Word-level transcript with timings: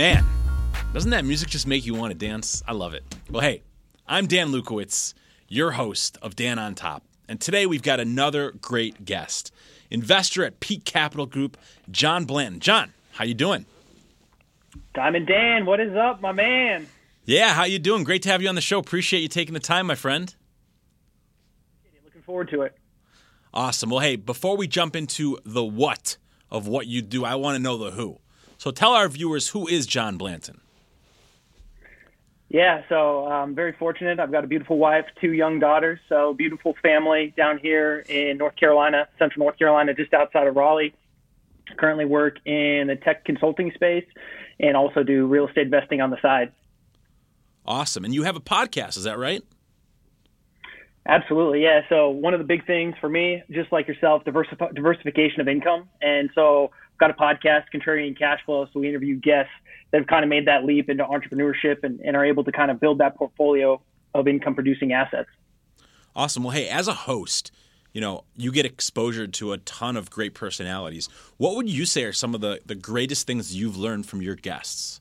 Man, 0.00 0.24
doesn't 0.94 1.10
that 1.10 1.26
music 1.26 1.50
just 1.50 1.66
make 1.66 1.84
you 1.84 1.92
want 1.92 2.10
to 2.10 2.16
dance? 2.16 2.62
I 2.66 2.72
love 2.72 2.94
it. 2.94 3.04
Well, 3.30 3.42
hey, 3.42 3.62
I'm 4.08 4.26
Dan 4.26 4.48
Lukowitz, 4.48 5.12
your 5.46 5.72
host 5.72 6.16
of 6.22 6.34
Dan 6.34 6.58
on 6.58 6.74
Top. 6.74 7.04
And 7.28 7.38
today 7.38 7.66
we've 7.66 7.82
got 7.82 8.00
another 8.00 8.52
great 8.52 9.04
guest, 9.04 9.52
investor 9.90 10.42
at 10.42 10.58
Peak 10.58 10.86
Capital 10.86 11.26
Group, 11.26 11.58
John 11.90 12.24
Blanton. 12.24 12.60
John, 12.60 12.94
how 13.12 13.26
you 13.26 13.34
doing? 13.34 13.66
Diamond 14.94 15.26
Dan, 15.26 15.66
what 15.66 15.80
is 15.80 15.94
up, 15.94 16.22
my 16.22 16.32
man? 16.32 16.86
Yeah, 17.26 17.52
how 17.52 17.64
you 17.64 17.78
doing? 17.78 18.02
Great 18.02 18.22
to 18.22 18.30
have 18.30 18.40
you 18.40 18.48
on 18.48 18.54
the 18.54 18.62
show. 18.62 18.78
Appreciate 18.78 19.20
you 19.20 19.28
taking 19.28 19.52
the 19.52 19.60
time, 19.60 19.86
my 19.86 19.96
friend. 19.96 20.34
Looking 22.06 22.22
forward 22.22 22.48
to 22.52 22.62
it. 22.62 22.74
Awesome. 23.52 23.90
Well, 23.90 24.00
hey, 24.00 24.16
before 24.16 24.56
we 24.56 24.66
jump 24.66 24.96
into 24.96 25.36
the 25.44 25.62
what 25.62 26.16
of 26.50 26.66
what 26.66 26.86
you 26.86 27.02
do, 27.02 27.22
I 27.26 27.34
want 27.34 27.56
to 27.56 27.62
know 27.62 27.76
the 27.76 27.90
who. 27.90 28.18
So 28.60 28.70
tell 28.70 28.92
our 28.92 29.08
viewers 29.08 29.48
who 29.48 29.66
is 29.66 29.86
John 29.86 30.18
Blanton. 30.18 30.60
Yeah, 32.50 32.82
so 32.90 33.26
I'm 33.26 33.54
very 33.54 33.72
fortunate. 33.72 34.20
I've 34.20 34.30
got 34.30 34.44
a 34.44 34.46
beautiful 34.46 34.76
wife, 34.76 35.06
two 35.18 35.32
young 35.32 35.60
daughters, 35.60 35.98
so 36.10 36.34
beautiful 36.34 36.74
family 36.82 37.32
down 37.38 37.56
here 37.56 38.04
in 38.06 38.36
North 38.36 38.56
Carolina, 38.56 39.08
Central 39.18 39.46
North 39.46 39.58
Carolina, 39.58 39.94
just 39.94 40.12
outside 40.12 40.46
of 40.46 40.56
Raleigh. 40.56 40.92
Currently 41.78 42.04
work 42.04 42.36
in 42.44 42.88
the 42.88 42.96
tech 43.02 43.24
consulting 43.24 43.72
space 43.74 44.04
and 44.58 44.76
also 44.76 45.04
do 45.04 45.26
real 45.26 45.48
estate 45.48 45.64
investing 45.64 46.02
on 46.02 46.10
the 46.10 46.20
side. 46.20 46.52
Awesome. 47.64 48.04
And 48.04 48.12
you 48.12 48.24
have 48.24 48.36
a 48.36 48.40
podcast, 48.40 48.98
is 48.98 49.04
that 49.04 49.16
right? 49.16 49.42
Absolutely, 51.06 51.62
yeah. 51.62 51.80
So 51.88 52.10
one 52.10 52.34
of 52.34 52.40
the 52.40 52.46
big 52.46 52.66
things 52.66 52.94
for 53.00 53.08
me, 53.08 53.42
just 53.50 53.72
like 53.72 53.88
yourself, 53.88 54.22
diversif- 54.24 54.74
diversification 54.74 55.40
of 55.40 55.48
income. 55.48 55.88
And 56.02 56.28
so 56.34 56.72
got 57.00 57.10
a 57.10 57.14
podcast, 57.14 57.64
Contrarian 57.74 58.16
Cash 58.16 58.40
Flow. 58.46 58.68
So 58.72 58.78
we 58.78 58.88
interview 58.88 59.16
guests 59.16 59.52
that 59.90 59.98
have 59.98 60.06
kind 60.06 60.22
of 60.22 60.28
made 60.28 60.46
that 60.46 60.64
leap 60.64 60.88
into 60.88 61.04
entrepreneurship 61.04 61.82
and, 61.82 61.98
and 62.00 62.16
are 62.16 62.24
able 62.24 62.44
to 62.44 62.52
kind 62.52 62.70
of 62.70 62.78
build 62.78 62.98
that 62.98 63.16
portfolio 63.16 63.80
of 64.14 64.28
income 64.28 64.54
producing 64.54 64.92
assets. 64.92 65.28
Awesome. 66.14 66.44
Well, 66.44 66.52
hey, 66.52 66.68
as 66.68 66.86
a 66.86 66.92
host, 66.92 67.50
you 67.92 68.00
know, 68.00 68.24
you 68.36 68.52
get 68.52 68.66
exposure 68.66 69.26
to 69.26 69.52
a 69.52 69.58
ton 69.58 69.96
of 69.96 70.10
great 70.10 70.34
personalities. 70.34 71.08
What 71.38 71.56
would 71.56 71.68
you 71.68 71.86
say 71.86 72.04
are 72.04 72.12
some 72.12 72.34
of 72.34 72.40
the, 72.40 72.60
the 72.66 72.74
greatest 72.74 73.26
things 73.26 73.56
you've 73.56 73.76
learned 73.76 74.06
from 74.06 74.22
your 74.22 74.36
guests? 74.36 74.99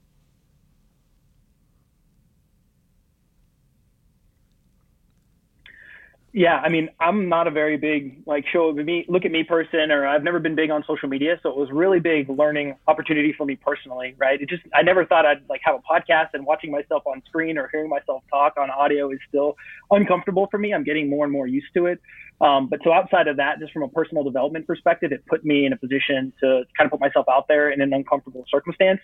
Yeah, 6.32 6.58
I 6.58 6.70
mean, 6.70 6.90
I'm 7.00 7.28
not 7.28 7.48
a 7.48 7.52
very 7.52 7.76
big 7.76 8.22
like 8.28 8.46
show 8.54 8.72
me 8.72 9.04
look 9.10 9.26
at 9.26 9.32
me 9.32 9.44
person, 9.44 9.90
or 9.90 10.06
I've 10.06 10.24
never 10.24 10.40
been 10.40 10.54
big 10.54 10.70
on 10.70 10.84
social 10.86 11.10
media, 11.10 11.40
so 11.42 11.50
it 11.50 11.58
was 11.58 11.70
really 11.72 12.00
big 12.00 12.30
learning 12.30 12.76
opportunity 12.88 13.34
for 13.36 13.48
me 13.48 13.56
personally, 13.56 14.14
right? 14.20 14.40
It 14.40 14.48
just 14.48 14.62
I 14.76 14.84
never 14.84 15.06
thought 15.06 15.26
I'd 15.26 15.42
like 15.50 15.62
have 15.64 15.76
a 15.76 15.80
podcast 15.80 16.30
and 16.34 16.46
watching 16.46 16.70
myself 16.70 17.02
on 17.08 17.24
screen 17.28 17.58
or 17.58 17.68
hearing 17.72 17.90
myself 17.90 18.24
talk 18.30 18.54
on 18.58 18.70
audio 18.70 19.10
is 19.10 19.18
still 19.28 19.56
uncomfortable 19.90 20.48
for 20.52 20.60
me. 20.60 20.72
I'm 20.72 20.84
getting 20.84 21.10
more 21.10 21.24
and 21.24 21.34
more 21.34 21.48
used 21.48 21.74
to 21.74 21.88
it. 21.88 22.00
Um, 22.42 22.68
but 22.68 22.80
so 22.84 22.94
outside 22.94 23.28
of 23.28 23.38
that, 23.38 23.60
just 23.60 23.74
from 23.74 23.84
a 23.84 23.90
personal 23.90 24.24
development 24.24 24.68
perspective, 24.68 25.12
it 25.12 25.26
put 25.26 25.44
me 25.44 25.66
in 25.66 25.74
a 25.74 25.78
position 25.78 26.32
to 26.42 26.64
kind 26.78 26.86
of 26.86 26.92
put 26.92 27.00
myself 27.00 27.26
out 27.30 27.48
there 27.48 27.72
in 27.72 27.82
an 27.82 27.92
uncomfortable 27.92 28.46
circumstance. 28.52 29.00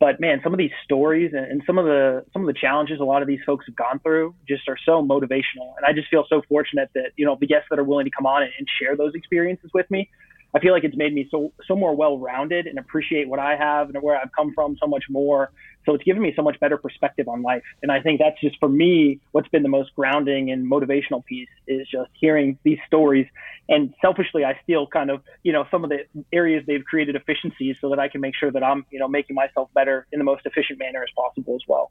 But 0.00 0.18
man, 0.18 0.40
some 0.42 0.54
of 0.54 0.58
these 0.58 0.72
stories 0.82 1.32
and, 1.34 1.44
and 1.44 1.62
some 1.66 1.76
of 1.76 1.84
the 1.84 2.24
some 2.32 2.40
of 2.42 2.46
the 2.46 2.58
challenges 2.58 3.00
a 3.00 3.04
lot 3.04 3.20
of 3.20 3.28
these 3.28 3.40
folks 3.44 3.66
have 3.66 3.76
gone 3.76 4.00
through 4.00 4.34
just 4.48 4.66
are 4.66 4.78
so 4.84 5.06
motivational. 5.06 5.76
And 5.76 5.84
I 5.86 5.92
just 5.92 6.08
feel 6.08 6.24
so 6.26 6.40
fortunate 6.48 6.88
that 6.94 7.10
you 7.16 7.26
know 7.26 7.36
the 7.38 7.46
guests 7.46 7.66
that 7.70 7.78
are 7.78 7.84
willing 7.84 8.06
to 8.06 8.10
come 8.10 8.24
on 8.24 8.42
and, 8.42 8.50
and 8.58 8.66
share 8.80 8.96
those 8.96 9.14
experiences 9.14 9.70
with 9.74 9.88
me. 9.90 10.08
I 10.54 10.60
feel 10.60 10.72
like 10.72 10.84
it's 10.84 10.96
made 10.96 11.14
me 11.14 11.28
so 11.30 11.52
so 11.66 11.76
more 11.76 11.94
well 11.94 12.18
rounded 12.18 12.66
and 12.66 12.78
appreciate 12.78 13.28
what 13.28 13.38
I 13.38 13.56
have 13.56 13.88
and 13.90 14.02
where 14.02 14.16
I've 14.16 14.32
come 14.36 14.52
from 14.54 14.76
so 14.80 14.86
much 14.86 15.04
more. 15.08 15.52
So 15.86 15.94
it's 15.94 16.04
given 16.04 16.22
me 16.22 16.32
so 16.36 16.42
much 16.42 16.58
better 16.60 16.76
perspective 16.76 17.28
on 17.28 17.42
life. 17.42 17.62
And 17.82 17.90
I 17.90 18.00
think 18.00 18.20
that's 18.20 18.38
just 18.40 18.58
for 18.58 18.68
me 18.68 19.20
what's 19.32 19.48
been 19.48 19.62
the 19.62 19.68
most 19.68 19.94
grounding 19.94 20.50
and 20.50 20.70
motivational 20.70 21.24
piece 21.24 21.48
is 21.66 21.88
just 21.90 22.10
hearing 22.12 22.58
these 22.64 22.78
stories. 22.86 23.26
And 23.68 23.94
selfishly, 24.02 24.44
I 24.44 24.58
steal 24.62 24.86
kind 24.86 25.10
of 25.10 25.22
you 25.42 25.52
know 25.52 25.66
some 25.70 25.84
of 25.84 25.90
the 25.90 26.00
areas 26.32 26.64
they've 26.66 26.84
created 26.84 27.16
efficiencies 27.16 27.76
so 27.80 27.90
that 27.90 27.98
I 27.98 28.08
can 28.08 28.20
make 28.20 28.34
sure 28.34 28.50
that 28.50 28.62
I'm 28.62 28.84
you 28.90 28.98
know 28.98 29.08
making 29.08 29.36
myself 29.36 29.70
better 29.74 30.06
in 30.12 30.18
the 30.18 30.24
most 30.24 30.46
efficient 30.46 30.78
manner 30.78 31.02
as 31.02 31.10
possible 31.16 31.54
as 31.54 31.62
well. 31.68 31.90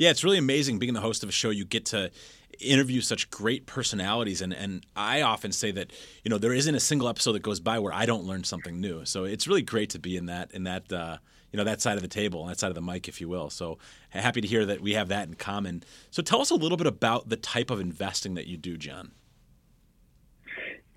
Yeah, 0.00 0.08
it's 0.08 0.24
really 0.24 0.38
amazing 0.38 0.78
being 0.78 0.94
the 0.94 1.02
host 1.02 1.22
of 1.22 1.28
a 1.28 1.32
show. 1.32 1.50
You 1.50 1.66
get 1.66 1.84
to 1.86 2.10
interview 2.58 3.02
such 3.02 3.28
great 3.28 3.66
personalities, 3.66 4.40
and 4.40 4.54
and 4.54 4.86
I 4.96 5.20
often 5.20 5.52
say 5.52 5.72
that 5.72 5.92
you 6.24 6.30
know 6.30 6.38
there 6.38 6.54
isn't 6.54 6.74
a 6.74 6.80
single 6.80 7.06
episode 7.06 7.32
that 7.32 7.42
goes 7.42 7.60
by 7.60 7.78
where 7.80 7.92
I 7.92 8.06
don't 8.06 8.24
learn 8.24 8.42
something 8.44 8.80
new. 8.80 9.04
So 9.04 9.24
it's 9.24 9.46
really 9.46 9.60
great 9.60 9.90
to 9.90 9.98
be 9.98 10.16
in 10.16 10.24
that 10.24 10.52
in 10.52 10.64
that 10.64 10.90
uh, 10.90 11.18
you 11.52 11.58
know 11.58 11.64
that 11.64 11.82
side 11.82 11.96
of 11.96 12.02
the 12.02 12.08
table, 12.08 12.46
that 12.46 12.58
side 12.58 12.70
of 12.70 12.74
the 12.76 12.80
mic, 12.80 13.08
if 13.08 13.20
you 13.20 13.28
will. 13.28 13.50
So 13.50 13.76
happy 14.08 14.40
to 14.40 14.48
hear 14.48 14.64
that 14.64 14.80
we 14.80 14.94
have 14.94 15.08
that 15.08 15.28
in 15.28 15.34
common. 15.34 15.82
So 16.10 16.22
tell 16.22 16.40
us 16.40 16.48
a 16.48 16.54
little 16.54 16.78
bit 16.78 16.86
about 16.86 17.28
the 17.28 17.36
type 17.36 17.68
of 17.68 17.78
investing 17.78 18.36
that 18.36 18.46
you 18.46 18.56
do, 18.56 18.78
John. 18.78 19.10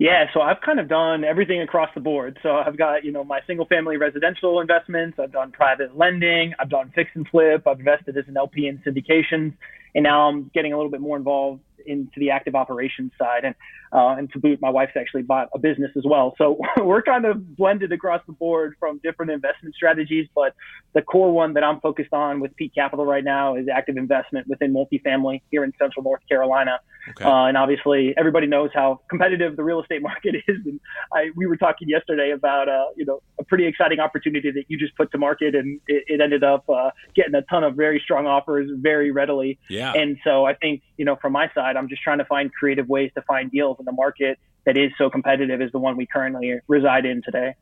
Yeah, 0.04 0.26
so 0.34 0.42
I've 0.42 0.60
kind 0.60 0.78
of 0.78 0.86
done 0.86 1.24
everything 1.24 1.62
across 1.62 1.88
the 1.94 2.00
board. 2.02 2.38
So 2.42 2.50
I've 2.50 2.76
got, 2.76 3.04
you 3.06 3.10
know, 3.10 3.24
my 3.24 3.40
single 3.46 3.64
family 3.64 3.96
residential 3.96 4.60
investments, 4.60 5.18
I've 5.18 5.32
done 5.32 5.50
private 5.50 5.96
lending, 5.96 6.52
I've 6.58 6.68
done 6.68 6.92
fix 6.94 7.08
and 7.14 7.26
flip, 7.26 7.66
I've 7.66 7.78
invested 7.78 8.14
as 8.18 8.24
an 8.28 8.36
LP 8.36 8.66
in 8.66 8.82
syndications, 8.86 9.54
and 9.94 10.02
now 10.02 10.28
I'm 10.28 10.50
getting 10.52 10.74
a 10.74 10.76
little 10.76 10.90
bit 10.90 11.00
more 11.00 11.16
involved 11.16 11.62
into 11.86 12.12
the 12.18 12.28
active 12.28 12.54
operations 12.54 13.12
side. 13.18 13.46
And 13.46 13.54
uh, 13.94 14.16
and 14.18 14.30
to 14.32 14.40
boot, 14.40 14.60
my 14.60 14.70
wife's 14.70 14.92
actually 14.96 15.22
bought 15.22 15.48
a 15.54 15.58
business 15.58 15.92
as 15.96 16.02
well. 16.04 16.34
So 16.36 16.58
we're 16.82 17.02
kind 17.02 17.24
of 17.24 17.56
blended 17.56 17.92
across 17.92 18.20
the 18.26 18.32
board 18.32 18.74
from 18.80 19.00
different 19.04 19.30
investment 19.30 19.74
strategies. 19.76 20.28
But 20.34 20.54
the 20.94 21.02
core 21.02 21.32
one 21.32 21.54
that 21.54 21.62
I'm 21.62 21.80
focused 21.80 22.12
on 22.12 22.40
with 22.40 22.54
Peak 22.56 22.72
Capital 22.74 23.06
right 23.06 23.22
now 23.22 23.54
is 23.54 23.66
active 23.72 23.96
investment 23.96 24.48
within 24.48 24.74
multifamily 24.74 25.42
here 25.50 25.62
in 25.62 25.72
Central 25.78 26.02
North 26.02 26.22
Carolina. 26.28 26.80
Okay. 27.10 27.24
Uh, 27.24 27.44
and 27.44 27.56
obviously, 27.56 28.14
everybody 28.16 28.46
knows 28.46 28.70
how 28.74 29.00
competitive 29.08 29.56
the 29.56 29.62
real 29.62 29.80
estate 29.80 30.02
market 30.10 30.36
is. 30.48 30.56
And 30.64 30.80
I, 31.12 31.30
we 31.36 31.46
were 31.46 31.56
talking 31.56 31.88
yesterday 31.88 32.32
about, 32.32 32.68
uh, 32.68 32.86
you 32.96 33.04
know, 33.04 33.22
a 33.38 33.44
pretty 33.44 33.66
exciting 33.66 34.00
opportunity 34.00 34.50
that 34.50 34.64
you 34.68 34.78
just 34.78 34.96
put 34.96 35.12
to 35.12 35.18
market, 35.18 35.54
and 35.54 35.80
it, 35.86 36.04
it 36.08 36.20
ended 36.20 36.42
up 36.42 36.68
uh, 36.68 36.90
getting 37.14 37.34
a 37.34 37.42
ton 37.42 37.62
of 37.62 37.76
very 37.76 38.00
strong 38.02 38.26
offers 38.26 38.70
very 38.76 39.12
readily. 39.12 39.58
Yeah. 39.68 39.92
And 39.92 40.16
so 40.24 40.46
I 40.46 40.54
think, 40.54 40.82
you 40.96 41.04
know, 41.04 41.16
from 41.16 41.32
my 41.32 41.50
side, 41.54 41.76
I'm 41.76 41.88
just 41.88 42.02
trying 42.02 42.18
to 42.18 42.24
find 42.24 42.52
creative 42.52 42.88
ways 42.88 43.10
to 43.14 43.22
find 43.22 43.50
deals 43.50 43.76
in 43.84 43.86
the 43.86 43.92
market 43.92 44.38
that 44.64 44.76
is 44.76 44.90
so 44.96 45.10
competitive 45.10 45.60
as 45.60 45.70
the 45.72 45.78
one 45.78 45.96
we 45.96 46.06
currently 46.06 46.58
reside 46.68 47.04
in 47.04 47.22
today. 47.22 47.54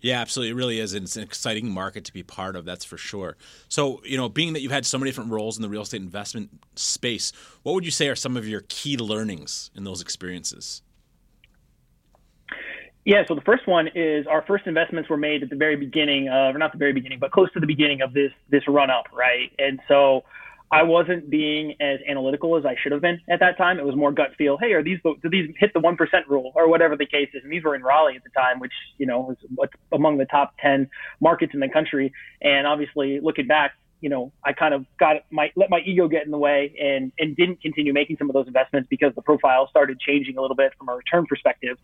Yeah, 0.00 0.20
absolutely. 0.20 0.50
It 0.50 0.54
really 0.56 0.80
is. 0.80 0.92
And 0.92 1.04
It's 1.04 1.16
an 1.16 1.22
exciting 1.22 1.70
market 1.70 2.04
to 2.04 2.12
be 2.12 2.22
part 2.22 2.56
of, 2.56 2.66
that's 2.66 2.84
for 2.84 2.98
sure. 2.98 3.36
So, 3.68 4.02
you 4.04 4.18
know, 4.18 4.28
being 4.28 4.52
that 4.52 4.60
you've 4.60 4.72
had 4.72 4.84
so 4.84 4.98
many 4.98 5.10
different 5.10 5.30
roles 5.30 5.56
in 5.56 5.62
the 5.62 5.68
real 5.68 5.80
estate 5.80 6.02
investment 6.02 6.50
space, 6.76 7.32
what 7.62 7.72
would 7.74 7.86
you 7.86 7.90
say 7.90 8.08
are 8.08 8.14
some 8.14 8.36
of 8.36 8.46
your 8.46 8.64
key 8.68 8.98
learnings 8.98 9.70
in 9.74 9.84
those 9.84 10.02
experiences? 10.02 10.82
Yeah, 13.06 13.22
so 13.28 13.34
the 13.34 13.42
first 13.42 13.66
one 13.66 13.88
is 13.94 14.26
our 14.26 14.42
first 14.46 14.66
investments 14.66 15.10
were 15.10 15.16
made 15.16 15.42
at 15.42 15.50
the 15.50 15.56
very 15.56 15.76
beginning 15.76 16.28
of, 16.28 16.54
or 16.54 16.58
not 16.58 16.72
the 16.72 16.78
very 16.78 16.92
beginning, 16.92 17.18
but 17.18 17.30
close 17.32 17.52
to 17.52 17.60
the 17.60 17.66
beginning 17.66 18.00
of 18.00 18.14
this 18.14 18.32
this 18.48 18.62
run 18.66 18.90
up, 18.90 19.06
right? 19.12 19.52
And 19.58 19.78
so 19.88 20.24
I 20.70 20.82
wasn't 20.82 21.30
being 21.30 21.76
as 21.80 22.00
analytical 22.08 22.56
as 22.56 22.64
I 22.64 22.74
should 22.82 22.92
have 22.92 23.00
been 23.00 23.20
at 23.30 23.40
that 23.40 23.56
time. 23.56 23.78
It 23.78 23.84
was 23.84 23.94
more 23.94 24.12
gut 24.12 24.30
feel. 24.36 24.56
Hey, 24.58 24.72
are 24.72 24.82
these 24.82 24.98
do 25.04 25.30
these 25.30 25.54
hit 25.58 25.72
the 25.72 25.80
one 25.80 25.96
percent 25.96 26.26
rule 26.28 26.52
or 26.54 26.68
whatever 26.68 26.96
the 26.96 27.06
case 27.06 27.28
is? 27.34 27.42
And 27.44 27.52
these 27.52 27.62
were 27.62 27.74
in 27.74 27.82
Raleigh 27.82 28.16
at 28.16 28.24
the 28.24 28.30
time, 28.30 28.58
which 28.58 28.72
you 28.98 29.06
know 29.06 29.36
was 29.50 29.68
among 29.92 30.18
the 30.18 30.24
top 30.24 30.54
ten 30.60 30.88
markets 31.20 31.54
in 31.54 31.60
the 31.60 31.68
country. 31.68 32.12
And 32.42 32.66
obviously, 32.66 33.20
looking 33.20 33.46
back, 33.46 33.74
you 34.00 34.08
know, 34.08 34.32
I 34.44 34.52
kind 34.52 34.74
of 34.74 34.84
got 34.98 35.16
my 35.30 35.52
let 35.54 35.70
my 35.70 35.80
ego 35.80 36.08
get 36.08 36.24
in 36.24 36.30
the 36.30 36.38
way 36.38 36.74
and 36.80 37.12
and 37.18 37.36
didn't 37.36 37.62
continue 37.62 37.92
making 37.92 38.16
some 38.18 38.28
of 38.28 38.34
those 38.34 38.46
investments 38.46 38.88
because 38.90 39.14
the 39.14 39.22
profile 39.22 39.68
started 39.68 40.00
changing 40.00 40.38
a 40.38 40.40
little 40.40 40.56
bit 40.56 40.72
from 40.76 40.88
a 40.88 40.94
return 40.94 41.26
perspective. 41.26 41.78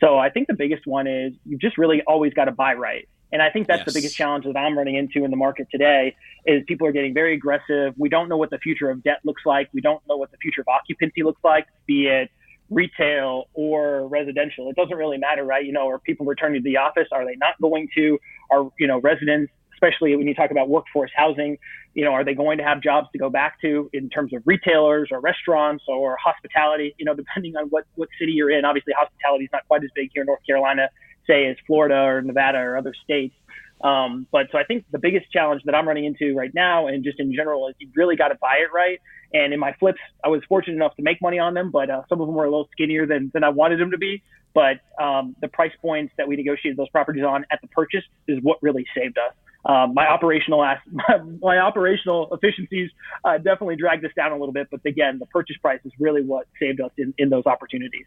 So 0.00 0.18
I 0.18 0.30
think 0.30 0.46
the 0.46 0.54
biggest 0.54 0.86
one 0.86 1.06
is 1.06 1.32
you 1.44 1.58
just 1.58 1.78
really 1.78 2.02
always 2.06 2.32
got 2.32 2.44
to 2.44 2.52
buy 2.52 2.74
right. 2.74 3.08
And 3.32 3.42
I 3.42 3.50
think 3.50 3.66
that's 3.66 3.80
yes. 3.80 3.86
the 3.86 3.98
biggest 3.98 4.16
challenge 4.16 4.44
that 4.44 4.56
I'm 4.56 4.78
running 4.78 4.94
into 4.94 5.24
in 5.24 5.30
the 5.30 5.36
market 5.36 5.68
today 5.70 6.14
is 6.46 6.62
people 6.66 6.86
are 6.86 6.92
getting 6.92 7.12
very 7.12 7.34
aggressive. 7.34 7.94
We 7.96 8.08
don't 8.08 8.28
know 8.28 8.36
what 8.36 8.50
the 8.50 8.58
future 8.58 8.90
of 8.90 9.02
debt 9.02 9.18
looks 9.24 9.42
like. 9.44 9.68
We 9.72 9.80
don't 9.80 10.02
know 10.08 10.16
what 10.16 10.30
the 10.30 10.38
future 10.38 10.60
of 10.60 10.68
occupancy 10.68 11.22
looks 11.22 11.42
like, 11.42 11.66
be 11.86 12.06
it 12.06 12.30
retail 12.70 13.44
or 13.54 14.08
residential. 14.08 14.68
It 14.70 14.76
doesn't 14.76 14.96
really 14.96 15.18
matter, 15.18 15.44
right? 15.44 15.64
You 15.64 15.72
know, 15.72 15.88
are 15.88 15.98
people 15.98 16.26
returning 16.26 16.62
to 16.62 16.64
the 16.64 16.78
office? 16.78 17.08
Are 17.12 17.24
they 17.24 17.36
not 17.36 17.60
going 17.60 17.88
to? 17.94 18.18
Are, 18.50 18.70
you 18.78 18.86
know, 18.86 19.00
residents, 19.00 19.52
especially 19.74 20.16
when 20.16 20.26
you 20.26 20.34
talk 20.34 20.50
about 20.50 20.68
workforce 20.68 21.10
housing, 21.14 21.58
you 21.94 22.04
know, 22.04 22.12
are 22.12 22.24
they 22.24 22.34
going 22.34 22.58
to 22.58 22.64
have 22.64 22.82
jobs 22.82 23.08
to 23.12 23.18
go 23.18 23.30
back 23.30 23.60
to 23.60 23.88
in 23.92 24.08
terms 24.08 24.32
of 24.34 24.42
retailers 24.46 25.08
or 25.12 25.20
restaurants 25.20 25.84
or 25.86 26.16
hospitality? 26.22 26.94
You 26.98 27.04
know, 27.04 27.14
depending 27.14 27.56
on 27.56 27.66
what, 27.68 27.84
what 27.94 28.08
city 28.18 28.32
you're 28.32 28.50
in. 28.50 28.64
Obviously, 28.64 28.92
hospitality 28.98 29.44
is 29.44 29.50
not 29.52 29.66
quite 29.68 29.84
as 29.84 29.90
big 29.94 30.10
here 30.12 30.22
in 30.22 30.26
North 30.26 30.44
Carolina 30.46 30.88
say 31.26 31.46
as 31.46 31.56
Florida 31.66 31.96
or 31.96 32.22
Nevada 32.22 32.58
or 32.58 32.76
other 32.76 32.94
states. 33.04 33.34
Um, 33.82 34.26
but 34.32 34.46
so 34.50 34.58
I 34.58 34.64
think 34.64 34.84
the 34.90 34.98
biggest 34.98 35.30
challenge 35.30 35.62
that 35.66 35.74
I'm 35.74 35.86
running 35.86 36.04
into 36.06 36.34
right 36.34 36.52
now 36.54 36.86
and 36.86 37.04
just 37.04 37.20
in 37.20 37.34
general 37.34 37.68
is 37.68 37.74
you 37.78 37.88
really 37.94 38.16
got 38.16 38.28
to 38.28 38.36
buy 38.40 38.56
it 38.58 38.72
right. 38.74 39.00
And 39.34 39.52
in 39.52 39.60
my 39.60 39.74
flips, 39.78 40.00
I 40.24 40.28
was 40.28 40.42
fortunate 40.48 40.74
enough 40.74 40.94
to 40.96 41.02
make 41.02 41.20
money 41.20 41.38
on 41.38 41.54
them, 41.54 41.70
but 41.70 41.90
uh, 41.90 42.02
some 42.08 42.20
of 42.20 42.26
them 42.26 42.34
were 42.34 42.44
a 42.44 42.50
little 42.50 42.68
skinnier 42.72 43.06
than, 43.06 43.30
than 43.34 43.44
I 43.44 43.50
wanted 43.50 43.80
them 43.80 43.90
to 43.90 43.98
be. 43.98 44.22
But 44.54 44.80
um, 45.02 45.36
the 45.42 45.48
price 45.48 45.72
points 45.82 46.14
that 46.16 46.26
we 46.26 46.36
negotiated 46.36 46.78
those 46.78 46.88
properties 46.88 47.24
on 47.24 47.44
at 47.50 47.60
the 47.60 47.68
purchase 47.68 48.04
is 48.26 48.38
what 48.42 48.58
really 48.62 48.86
saved 48.96 49.18
us. 49.18 49.34
um, 49.66 49.94
my 49.94 50.06
operational 50.06 50.60
my, 50.90 51.18
my 51.42 51.58
operational 51.58 52.32
efficiencies 52.32 52.90
uh, 53.24 53.36
definitely 53.36 53.76
dragged 53.76 54.04
us 54.04 54.12
down 54.16 54.32
a 54.32 54.36
little 54.38 54.52
bit. 54.52 54.68
But 54.70 54.80
again, 54.86 55.18
the 55.18 55.26
purchase 55.26 55.56
price 55.58 55.80
is 55.84 55.92
really 55.98 56.22
what 56.22 56.46
saved 56.58 56.80
us 56.80 56.92
in, 56.96 57.12
in 57.18 57.28
those 57.28 57.44
opportunities. 57.46 58.06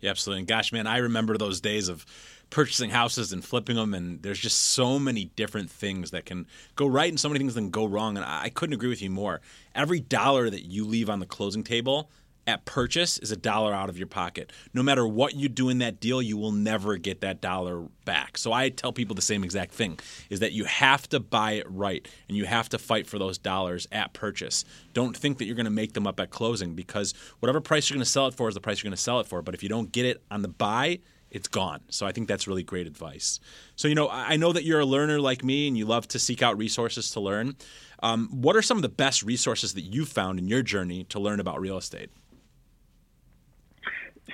Yeah, 0.00 0.10
absolutely. 0.10 0.40
And 0.40 0.48
gosh, 0.48 0.72
man, 0.72 0.86
I 0.86 0.98
remember 0.98 1.36
those 1.36 1.60
days 1.60 1.88
of 1.88 2.06
purchasing 2.50 2.90
houses 2.90 3.32
and 3.32 3.44
flipping 3.44 3.76
them, 3.76 3.94
and 3.94 4.22
there's 4.22 4.38
just 4.38 4.60
so 4.60 4.98
many 4.98 5.26
different 5.36 5.70
things 5.70 6.12
that 6.12 6.24
can 6.24 6.46
go 6.76 6.86
right 6.86 7.10
and 7.10 7.20
so 7.20 7.28
many 7.28 7.38
things 7.40 7.54
that 7.54 7.60
can 7.60 7.70
go 7.70 7.86
wrong. 7.86 8.16
And 8.16 8.24
I 8.24 8.48
couldn't 8.48 8.74
agree 8.74 8.88
with 8.88 9.02
you 9.02 9.10
more. 9.10 9.40
Every 9.74 10.00
dollar 10.00 10.48
that 10.48 10.62
you 10.64 10.84
leave 10.84 11.10
on 11.10 11.20
the 11.20 11.26
closing 11.26 11.64
table 11.64 12.10
at 12.48 12.64
purchase 12.64 13.18
is 13.18 13.30
a 13.30 13.36
dollar 13.36 13.74
out 13.74 13.90
of 13.90 13.98
your 13.98 14.06
pocket. 14.06 14.50
No 14.72 14.82
matter 14.82 15.06
what 15.06 15.34
you 15.34 15.50
do 15.50 15.68
in 15.68 15.78
that 15.78 16.00
deal, 16.00 16.22
you 16.22 16.38
will 16.38 16.50
never 16.50 16.96
get 16.96 17.20
that 17.20 17.42
dollar 17.42 17.82
back. 18.06 18.38
So 18.38 18.54
I 18.54 18.70
tell 18.70 18.90
people 18.90 19.14
the 19.14 19.20
same 19.20 19.44
exact 19.44 19.72
thing 19.72 19.98
is 20.30 20.40
that 20.40 20.52
you 20.52 20.64
have 20.64 21.06
to 21.10 21.20
buy 21.20 21.52
it 21.52 21.66
right 21.68 22.08
and 22.26 22.38
you 22.38 22.46
have 22.46 22.70
to 22.70 22.78
fight 22.78 23.06
for 23.06 23.18
those 23.18 23.36
dollars 23.36 23.86
at 23.92 24.14
purchase. 24.14 24.64
Don't 24.94 25.14
think 25.14 25.36
that 25.38 25.44
you're 25.44 25.56
going 25.56 25.66
to 25.66 25.70
make 25.70 25.92
them 25.92 26.06
up 26.06 26.18
at 26.20 26.30
closing 26.30 26.74
because 26.74 27.12
whatever 27.40 27.60
price 27.60 27.90
you're 27.90 27.96
going 27.96 28.04
to 28.04 28.10
sell 28.10 28.26
it 28.26 28.34
for 28.34 28.48
is 28.48 28.54
the 28.54 28.62
price 28.62 28.82
you're 28.82 28.88
going 28.88 28.96
to 28.96 29.02
sell 29.02 29.20
it 29.20 29.26
for. 29.26 29.42
But 29.42 29.54
if 29.54 29.62
you 29.62 29.68
don't 29.68 29.92
get 29.92 30.06
it 30.06 30.22
on 30.30 30.40
the 30.40 30.48
buy, 30.48 31.00
it's 31.30 31.48
gone. 31.48 31.80
So 31.90 32.06
I 32.06 32.12
think 32.12 32.28
that's 32.28 32.48
really 32.48 32.62
great 32.62 32.86
advice. 32.86 33.40
So, 33.76 33.88
you 33.88 33.94
know, 33.94 34.08
I 34.10 34.36
know 34.36 34.54
that 34.54 34.64
you're 34.64 34.80
a 34.80 34.86
learner 34.86 35.20
like 35.20 35.44
me 35.44 35.68
and 35.68 35.76
you 35.76 35.84
love 35.84 36.08
to 36.08 36.18
seek 36.18 36.40
out 36.40 36.56
resources 36.56 37.10
to 37.10 37.20
learn. 37.20 37.56
Um, 38.02 38.28
what 38.30 38.56
are 38.56 38.62
some 38.62 38.78
of 38.78 38.82
the 38.82 38.88
best 38.88 39.22
resources 39.22 39.74
that 39.74 39.82
you've 39.82 40.08
found 40.08 40.38
in 40.38 40.48
your 40.48 40.62
journey 40.62 41.04
to 41.04 41.20
learn 41.20 41.40
about 41.40 41.60
real 41.60 41.76
estate? 41.76 42.10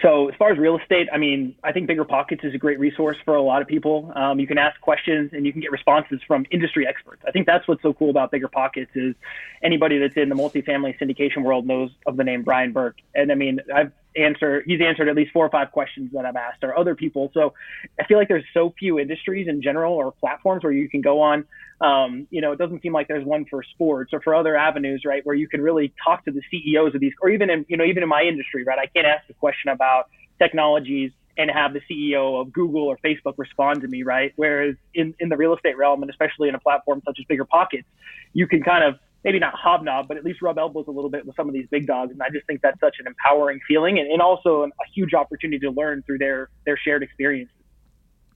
So 0.02 0.28
as 0.28 0.34
far 0.36 0.50
as 0.50 0.58
real 0.58 0.78
estate, 0.78 1.08
I 1.12 1.18
mean, 1.18 1.54
I 1.62 1.72
think 1.72 1.86
Bigger 1.86 2.04
Pockets 2.04 2.42
is 2.42 2.54
a 2.54 2.58
great 2.58 2.80
resource 2.80 3.16
for 3.24 3.36
a 3.36 3.42
lot 3.42 3.62
of 3.62 3.68
people. 3.68 4.12
Um, 4.16 4.40
you 4.40 4.46
can 4.46 4.58
ask 4.58 4.80
questions 4.80 5.30
and 5.32 5.46
you 5.46 5.52
can 5.52 5.60
get 5.60 5.70
responses 5.70 6.20
from 6.26 6.46
industry 6.50 6.86
experts. 6.86 7.22
I 7.26 7.30
think 7.30 7.46
that's 7.46 7.68
what's 7.68 7.82
so 7.82 7.92
cool 7.92 8.10
about 8.10 8.30
Bigger 8.32 8.48
Pockets 8.48 8.90
is 8.94 9.14
anybody 9.62 9.98
that's 9.98 10.16
in 10.16 10.28
the 10.28 10.34
multifamily 10.34 10.98
syndication 10.98 11.42
world 11.42 11.66
knows 11.66 11.90
of 12.06 12.16
the 12.16 12.24
name 12.24 12.42
Brian 12.42 12.72
Burke. 12.72 12.96
And 13.14 13.30
I 13.30 13.36
mean, 13.36 13.60
I've 13.72 13.92
answered, 14.16 14.64
he's 14.66 14.80
answered 14.80 15.08
at 15.08 15.16
least 15.16 15.32
four 15.32 15.44
or 15.44 15.50
five 15.50 15.72
questions 15.72 16.10
that 16.12 16.24
I've 16.24 16.36
asked 16.36 16.62
or 16.62 16.78
other 16.78 16.94
people. 16.94 17.30
So 17.34 17.54
I 18.00 18.04
feel 18.04 18.18
like 18.18 18.28
there's 18.28 18.44
so 18.54 18.74
few 18.78 18.98
industries 18.98 19.48
in 19.48 19.62
general 19.62 19.94
or 19.94 20.12
platforms 20.12 20.62
where 20.62 20.72
you 20.72 20.88
can 20.88 21.00
go 21.00 21.20
on 21.20 21.44
um, 21.80 22.26
you 22.30 22.40
know, 22.40 22.52
it 22.52 22.58
doesn't 22.58 22.82
seem 22.82 22.92
like 22.92 23.08
there's 23.08 23.26
one 23.26 23.44
for 23.50 23.62
sports 23.62 24.12
or 24.12 24.20
for 24.20 24.34
other 24.34 24.56
avenues, 24.56 25.02
right, 25.04 25.24
where 25.26 25.34
you 25.34 25.48
can 25.48 25.60
really 25.60 25.92
talk 26.04 26.24
to 26.24 26.30
the 26.30 26.40
CEOs 26.50 26.94
of 26.94 27.00
these, 27.00 27.12
or 27.20 27.30
even 27.30 27.50
in, 27.50 27.66
you 27.68 27.76
know, 27.76 27.84
even 27.84 28.02
in 28.02 28.08
my 28.08 28.22
industry, 28.22 28.64
right? 28.64 28.78
I 28.78 28.86
can't 28.86 29.06
ask 29.06 29.28
a 29.28 29.34
question 29.34 29.70
about 29.70 30.08
technologies 30.38 31.12
and 31.36 31.50
have 31.50 31.72
the 31.72 31.80
CEO 31.90 32.40
of 32.40 32.52
Google 32.52 32.84
or 32.84 32.96
Facebook 33.04 33.34
respond 33.38 33.82
to 33.82 33.88
me, 33.88 34.04
right? 34.04 34.32
Whereas 34.36 34.76
in, 34.94 35.14
in 35.18 35.28
the 35.28 35.36
real 35.36 35.54
estate 35.54 35.76
realm, 35.76 36.02
and 36.02 36.10
especially 36.10 36.48
in 36.48 36.54
a 36.54 36.60
platform 36.60 37.02
such 37.04 37.18
as 37.18 37.24
Bigger 37.26 37.44
Pockets, 37.44 37.88
you 38.32 38.46
can 38.46 38.62
kind 38.62 38.84
of 38.84 38.98
maybe 39.24 39.38
not 39.38 39.54
hobnob, 39.54 40.06
but 40.06 40.16
at 40.16 40.24
least 40.24 40.42
rub 40.42 40.58
elbows 40.58 40.84
a 40.86 40.90
little 40.90 41.10
bit 41.10 41.26
with 41.26 41.34
some 41.34 41.48
of 41.48 41.54
these 41.54 41.66
big 41.70 41.86
dogs. 41.86 42.12
And 42.12 42.22
I 42.22 42.28
just 42.28 42.46
think 42.46 42.60
that's 42.60 42.78
such 42.78 42.96
an 43.00 43.06
empowering 43.06 43.58
feeling 43.66 43.98
and, 43.98 44.10
and 44.10 44.20
also 44.20 44.64
a 44.64 44.68
huge 44.94 45.14
opportunity 45.14 45.58
to 45.60 45.70
learn 45.70 46.02
through 46.02 46.18
their 46.18 46.50
their 46.66 46.76
shared 46.76 47.02
experiences. 47.02 47.54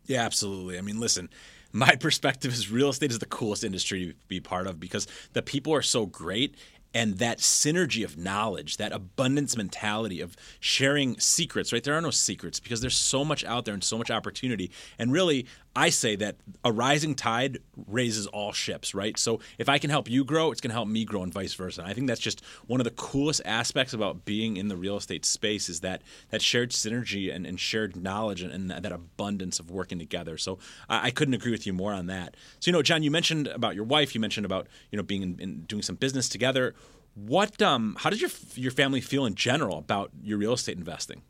Yeah, 0.07 0.23
absolutely. 0.23 0.79
I 0.79 0.81
mean, 0.81 0.99
listen, 0.99 1.29
my 1.73 1.95
perspective 2.01 2.53
is 2.53 2.71
real 2.71 2.89
estate 2.89 3.11
is 3.11 3.19
the 3.19 3.27
coolest 3.27 3.63
industry 3.63 4.07
to 4.07 4.15
be 4.27 4.41
part 4.41 4.67
of 4.67 4.81
because 4.81 5.07
the 5.35 5.43
people 5.43 5.75
are 5.75 5.83
so 5.83 6.07
great 6.07 6.57
and 6.95 7.19
that 7.19 7.39
synergy 7.39 8.03
of 8.03 8.17
knowledge, 8.17 8.79
that 8.79 8.93
abundance 8.93 9.57
mentality 9.57 10.23
of 10.23 10.35
sharing 10.59 11.19
secrets, 11.21 11.73
right? 11.73 11.85
There 11.85 11.95
are 11.95 12.01
no 12.01 12.11
secrets 12.11 12.61
because 12.61 12.81
there's 12.81 12.97
so 12.97 13.25
much 13.25 13.45
out 13.45 13.67
there 13.67 13.75
and 13.75 13.85
so 13.85 13.99
much 13.99 14.11
opportunity. 14.11 14.71
And 14.99 15.13
really, 15.13 15.47
I 15.77 15.91
say 15.91 16.17
that 16.17 16.37
a 16.65 16.73
rising 16.73 17.15
tide 17.15 17.59
raises 17.87 18.27
all 18.27 18.53
ships, 18.53 18.95
right? 18.95 19.17
So 19.19 19.41
if 19.59 19.69
I 19.69 19.79
can 19.79 19.91
help 19.91 20.11
you 20.11 20.25
grow, 20.25 20.51
it's 20.51 20.61
going 20.61 20.71
to 20.71 20.75
help 20.75 20.89
me 20.89 21.05
grow 21.05 21.23
and 21.23 21.33
vice 21.33 21.55
versa. 21.55 21.85
I 21.87 21.93
think 21.93 22.09
that's 22.09 22.21
just 22.21 22.45
one 22.67 22.81
of 22.81 22.85
the 22.85 22.91
coolest 22.91 23.43
aspects 23.45 23.93
about 23.93 24.25
being 24.25 24.57
in 24.57 24.69
the 24.69 24.77
real 24.77 24.97
estate 24.97 25.25
space 25.25 25.69
is 25.69 25.81
that 25.81 26.03
that 26.31 26.43
shared 26.43 26.71
synergy 26.71 27.35
and, 27.35 27.47
and 27.47 27.61
shared 27.61 27.97
knowledge 27.97 28.43
and, 28.43 28.53
and, 28.53 28.71
that 28.71 28.93
abundance 28.93 29.61
of 29.61 29.71
working 29.71 29.99
together. 29.99 30.37
So 30.37 30.59
I, 30.89 31.07
I, 31.07 31.11
couldn't 31.11 31.35
agree 31.35 31.53
with 31.53 31.67
you 31.67 31.73
more 31.73 31.93
on 31.93 32.07
that. 32.07 32.37
So, 32.61 32.71
you 32.71 32.73
know, 32.73 32.83
John, 32.83 33.03
you 33.03 33.11
mentioned 33.11 33.47
about 33.49 33.75
your 33.75 33.85
wife, 33.85 34.15
you 34.15 34.21
mentioned 34.21 34.47
about, 34.47 34.67
you 34.91 34.97
know, 34.97 35.03
being 35.03 35.23
in, 35.23 35.41
in 35.41 35.61
doing 35.63 35.83
some 35.83 35.97
business 35.97 36.29
together. 36.29 36.75
What, 37.15 37.61
um, 37.63 37.97
how 38.01 38.11
did 38.11 38.21
your, 38.21 38.31
your 38.55 38.73
family 38.73 39.01
feel 39.01 39.27
in 39.27 39.35
general 39.35 39.79
about 39.79 40.11
your 40.23 40.39
real 40.39 40.53
estate 40.53 40.77
investing? 40.77 41.23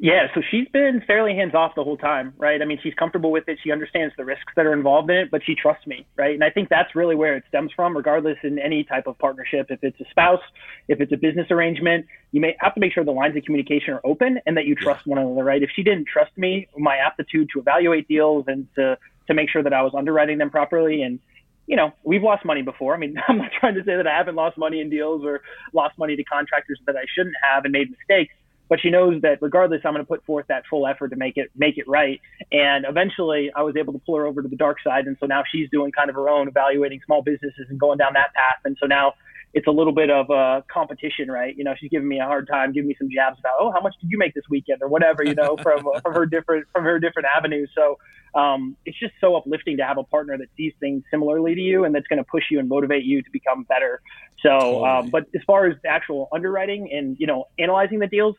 Yeah, 0.00 0.28
so 0.32 0.42
she's 0.48 0.68
been 0.68 1.02
fairly 1.06 1.34
hands 1.34 1.54
off 1.54 1.72
the 1.74 1.82
whole 1.82 1.96
time, 1.96 2.32
right? 2.38 2.62
I 2.62 2.64
mean, 2.64 2.78
she's 2.82 2.94
comfortable 2.94 3.32
with 3.32 3.48
it. 3.48 3.58
She 3.64 3.72
understands 3.72 4.14
the 4.16 4.24
risks 4.24 4.52
that 4.54 4.64
are 4.64 4.72
involved 4.72 5.10
in 5.10 5.16
it, 5.16 5.30
but 5.30 5.42
she 5.44 5.56
trusts 5.56 5.88
me, 5.88 6.06
right? 6.16 6.34
And 6.34 6.44
I 6.44 6.50
think 6.50 6.68
that's 6.68 6.94
really 6.94 7.16
where 7.16 7.36
it 7.36 7.42
stems 7.48 7.72
from, 7.74 7.96
regardless 7.96 8.36
in 8.44 8.60
any 8.60 8.84
type 8.84 9.08
of 9.08 9.18
partnership. 9.18 9.66
If 9.70 9.80
it's 9.82 10.00
a 10.00 10.04
spouse, 10.10 10.42
if 10.86 11.00
it's 11.00 11.12
a 11.12 11.16
business 11.16 11.48
arrangement, 11.50 12.06
you 12.30 12.40
may 12.40 12.56
have 12.60 12.74
to 12.74 12.80
make 12.80 12.92
sure 12.92 13.04
the 13.04 13.10
lines 13.10 13.36
of 13.36 13.42
communication 13.42 13.92
are 13.92 14.00
open 14.04 14.38
and 14.46 14.56
that 14.56 14.66
you 14.66 14.76
trust 14.76 15.04
one 15.04 15.18
another, 15.18 15.42
right? 15.42 15.62
If 15.62 15.70
she 15.74 15.82
didn't 15.82 16.06
trust 16.06 16.30
me, 16.36 16.68
my 16.76 16.96
aptitude 16.96 17.48
to 17.54 17.60
evaluate 17.60 18.06
deals 18.06 18.44
and 18.46 18.68
to 18.76 18.98
to 19.26 19.34
make 19.34 19.50
sure 19.50 19.62
that 19.62 19.74
I 19.74 19.82
was 19.82 19.92
underwriting 19.96 20.38
them 20.38 20.48
properly 20.48 21.02
and 21.02 21.18
you 21.66 21.76
know, 21.76 21.92
we've 22.02 22.22
lost 22.22 22.46
money 22.46 22.62
before. 22.62 22.94
I 22.94 22.96
mean, 22.96 23.16
I'm 23.28 23.36
not 23.36 23.50
trying 23.60 23.74
to 23.74 23.84
say 23.84 23.94
that 23.96 24.06
I 24.06 24.16
haven't 24.16 24.36
lost 24.36 24.56
money 24.56 24.80
in 24.80 24.88
deals 24.88 25.22
or 25.24 25.42
lost 25.74 25.98
money 25.98 26.16
to 26.16 26.24
contractors 26.24 26.80
that 26.86 26.96
I 26.96 27.04
shouldn't 27.14 27.36
have 27.42 27.64
and 27.64 27.72
made 27.72 27.90
mistakes 27.90 28.32
but 28.68 28.80
she 28.80 28.90
knows 28.90 29.20
that 29.22 29.38
regardless, 29.40 29.80
I'm 29.84 29.92
going 29.92 30.04
to 30.04 30.08
put 30.08 30.24
forth 30.24 30.46
that 30.48 30.64
full 30.68 30.86
effort 30.86 31.08
to 31.08 31.16
make 31.16 31.36
it 31.36 31.50
make 31.56 31.78
it 31.78 31.88
right. 31.88 32.20
And 32.52 32.84
eventually, 32.88 33.50
I 33.54 33.62
was 33.62 33.76
able 33.76 33.92
to 33.92 33.98
pull 33.98 34.16
her 34.16 34.26
over 34.26 34.42
to 34.42 34.48
the 34.48 34.56
dark 34.56 34.78
side, 34.82 35.06
and 35.06 35.16
so 35.20 35.26
now 35.26 35.42
she's 35.50 35.68
doing 35.70 35.92
kind 35.92 36.10
of 36.10 36.16
her 36.16 36.28
own, 36.28 36.48
evaluating 36.48 37.00
small 37.06 37.22
businesses 37.22 37.66
and 37.68 37.78
going 37.78 37.98
down 37.98 38.12
that 38.14 38.34
path. 38.34 38.58
And 38.64 38.76
so 38.80 38.86
now 38.86 39.14
it's 39.54 39.66
a 39.66 39.70
little 39.70 39.92
bit 39.92 40.10
of 40.10 40.28
a 40.30 40.62
competition, 40.72 41.30
right? 41.30 41.56
You 41.56 41.64
know, 41.64 41.74
she's 41.78 41.90
giving 41.90 42.08
me 42.08 42.20
a 42.20 42.24
hard 42.24 42.48
time, 42.48 42.72
giving 42.72 42.88
me 42.88 42.96
some 42.98 43.08
jabs 43.10 43.38
about, 43.38 43.54
oh, 43.58 43.72
how 43.72 43.80
much 43.80 43.94
did 44.00 44.10
you 44.10 44.18
make 44.18 44.34
this 44.34 44.44
weekend 44.50 44.82
or 44.82 44.88
whatever, 44.88 45.24
you 45.24 45.34
know, 45.34 45.56
from 45.56 45.88
from 46.02 46.14
her 46.14 46.26
different 46.26 46.66
from 46.72 46.84
her 46.84 46.98
different 46.98 47.28
avenues. 47.34 47.70
So 47.74 47.98
um, 48.34 48.76
it's 48.84 48.98
just 48.98 49.14
so 49.20 49.36
uplifting 49.36 49.78
to 49.78 49.84
have 49.84 49.96
a 49.96 50.04
partner 50.04 50.36
that 50.36 50.48
sees 50.56 50.74
things 50.80 51.02
similarly 51.10 51.54
to 51.54 51.60
you 51.60 51.84
and 51.84 51.94
that's 51.94 52.06
going 52.08 52.18
to 52.18 52.24
push 52.30 52.44
you 52.50 52.58
and 52.58 52.68
motivate 52.68 53.04
you 53.04 53.22
to 53.22 53.30
become 53.30 53.64
better. 53.64 54.02
So, 54.42 54.50
um, 54.50 54.60
totally. 54.60 54.88
um, 54.90 55.10
but 55.10 55.24
as 55.34 55.40
far 55.46 55.66
as 55.66 55.76
the 55.82 55.88
actual 55.88 56.28
underwriting 56.32 56.90
and 56.92 57.16
you 57.18 57.26
know 57.26 57.46
analyzing 57.58 58.00
the 58.00 58.06
deals, 58.06 58.36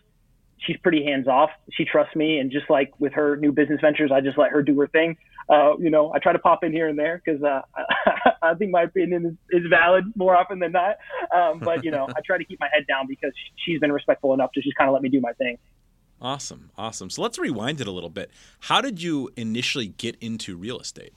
she's 0.65 0.77
pretty 0.77 1.03
hands 1.03 1.27
off. 1.27 1.49
She 1.71 1.85
trusts 1.85 2.15
me, 2.15 2.39
and 2.39 2.51
just 2.51 2.69
like 2.69 2.91
with 2.99 3.13
her 3.13 3.35
new 3.37 3.51
business 3.51 3.79
ventures, 3.81 4.11
I 4.13 4.21
just 4.21 4.37
let 4.37 4.51
her 4.51 4.61
do 4.61 4.79
her 4.79 4.87
thing. 4.87 5.17
Uh, 5.49 5.75
you 5.77 5.89
know, 5.89 6.13
I 6.13 6.19
try 6.19 6.31
to 6.31 6.39
pop 6.39 6.63
in 6.63 6.71
here 6.71 6.87
and 6.87 6.97
there 6.97 7.21
because 7.23 7.41
uh, 7.41 7.61
I 8.41 8.53
think 8.53 8.71
my 8.71 8.83
opinion 8.83 9.37
is, 9.51 9.61
is 9.63 9.67
valid 9.69 10.05
more 10.15 10.35
often 10.35 10.59
than 10.59 10.71
not. 10.71 10.97
Um, 11.35 11.59
but 11.59 11.83
you 11.83 11.91
know, 11.91 12.07
I 12.07 12.21
try 12.23 12.37
to 12.37 12.45
keep 12.45 12.59
my 12.59 12.69
head 12.71 12.85
down 12.87 13.07
because 13.07 13.31
she's 13.65 13.79
been 13.79 13.91
respectful 13.91 14.33
enough 14.33 14.51
to 14.53 14.61
just 14.61 14.77
kind 14.77 14.87
of 14.87 14.93
let 14.93 15.01
me 15.01 15.09
do 15.09 15.19
my 15.19 15.33
thing. 15.33 15.57
Awesome, 16.21 16.69
awesome. 16.77 17.09
So 17.09 17.21
let's 17.21 17.39
rewind 17.39 17.79
it 17.81 17.87
a 17.87 17.91
little 17.91 18.09
bit. 18.09 18.29
How 18.61 18.81
did 18.81 19.01
you 19.01 19.31
initially 19.37 19.87
get 19.87 20.17
into 20.19 20.57
real 20.57 20.79
estate? 20.79 21.13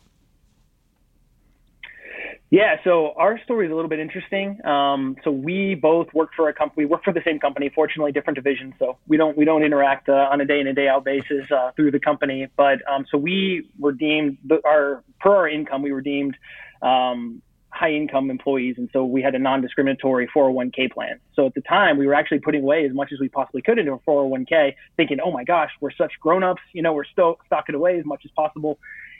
Yeah, 2.52 2.76
so 2.84 3.14
our 3.16 3.40
story 3.44 3.64
is 3.64 3.72
a 3.72 3.74
little 3.74 3.88
bit 3.88 3.98
interesting. 3.98 4.62
Um, 4.66 5.16
so 5.24 5.30
we 5.30 5.74
both 5.74 6.12
work 6.12 6.32
for 6.36 6.50
a 6.50 6.52
company. 6.52 6.84
We 6.84 6.90
work 6.90 7.02
for 7.02 7.10
the 7.10 7.22
same 7.24 7.38
company, 7.38 7.70
fortunately, 7.74 8.12
different 8.12 8.34
divisions. 8.34 8.74
So 8.78 8.98
we 9.08 9.16
don't 9.16 9.34
we 9.38 9.46
don't 9.46 9.64
interact 9.64 10.10
uh, 10.10 10.28
on 10.30 10.38
a 10.42 10.44
day 10.44 10.60
in 10.60 10.66
and 10.66 10.76
day 10.76 10.86
out 10.86 11.02
basis 11.02 11.50
uh, 11.50 11.70
through 11.74 11.92
the 11.92 11.98
company. 11.98 12.48
But 12.54 12.86
um, 12.86 13.06
so 13.10 13.16
we 13.16 13.70
were 13.78 13.92
deemed 13.92 14.36
our 14.66 15.02
per 15.18 15.34
our 15.34 15.48
income, 15.48 15.80
we 15.80 15.92
were 15.92 16.02
deemed 16.02 16.36
um, 16.82 17.40
high 17.70 17.92
income 17.92 18.30
employees, 18.30 18.74
and 18.76 18.90
so 18.92 19.06
we 19.06 19.22
had 19.22 19.34
a 19.34 19.38
non 19.38 19.62
discriminatory 19.62 20.28
401k 20.36 20.92
plan. 20.92 21.20
So 21.32 21.46
at 21.46 21.54
the 21.54 21.62
time, 21.62 21.96
we 21.96 22.06
were 22.06 22.14
actually 22.14 22.40
putting 22.40 22.60
away 22.60 22.84
as 22.84 22.92
much 22.92 23.12
as 23.14 23.18
we 23.18 23.30
possibly 23.30 23.62
could 23.62 23.78
into 23.78 23.92
a 23.92 23.98
401k, 24.00 24.74
thinking, 24.98 25.20
oh 25.24 25.32
my 25.32 25.44
gosh, 25.44 25.70
we're 25.80 25.90
such 25.92 26.12
grown 26.20 26.44
ups. 26.44 26.60
You 26.74 26.82
know, 26.82 26.92
we're 26.92 27.06
still 27.06 27.38
stocking 27.46 27.74
away 27.74 27.98
as 27.98 28.04
much 28.04 28.26
as 28.26 28.30
possible. 28.32 28.78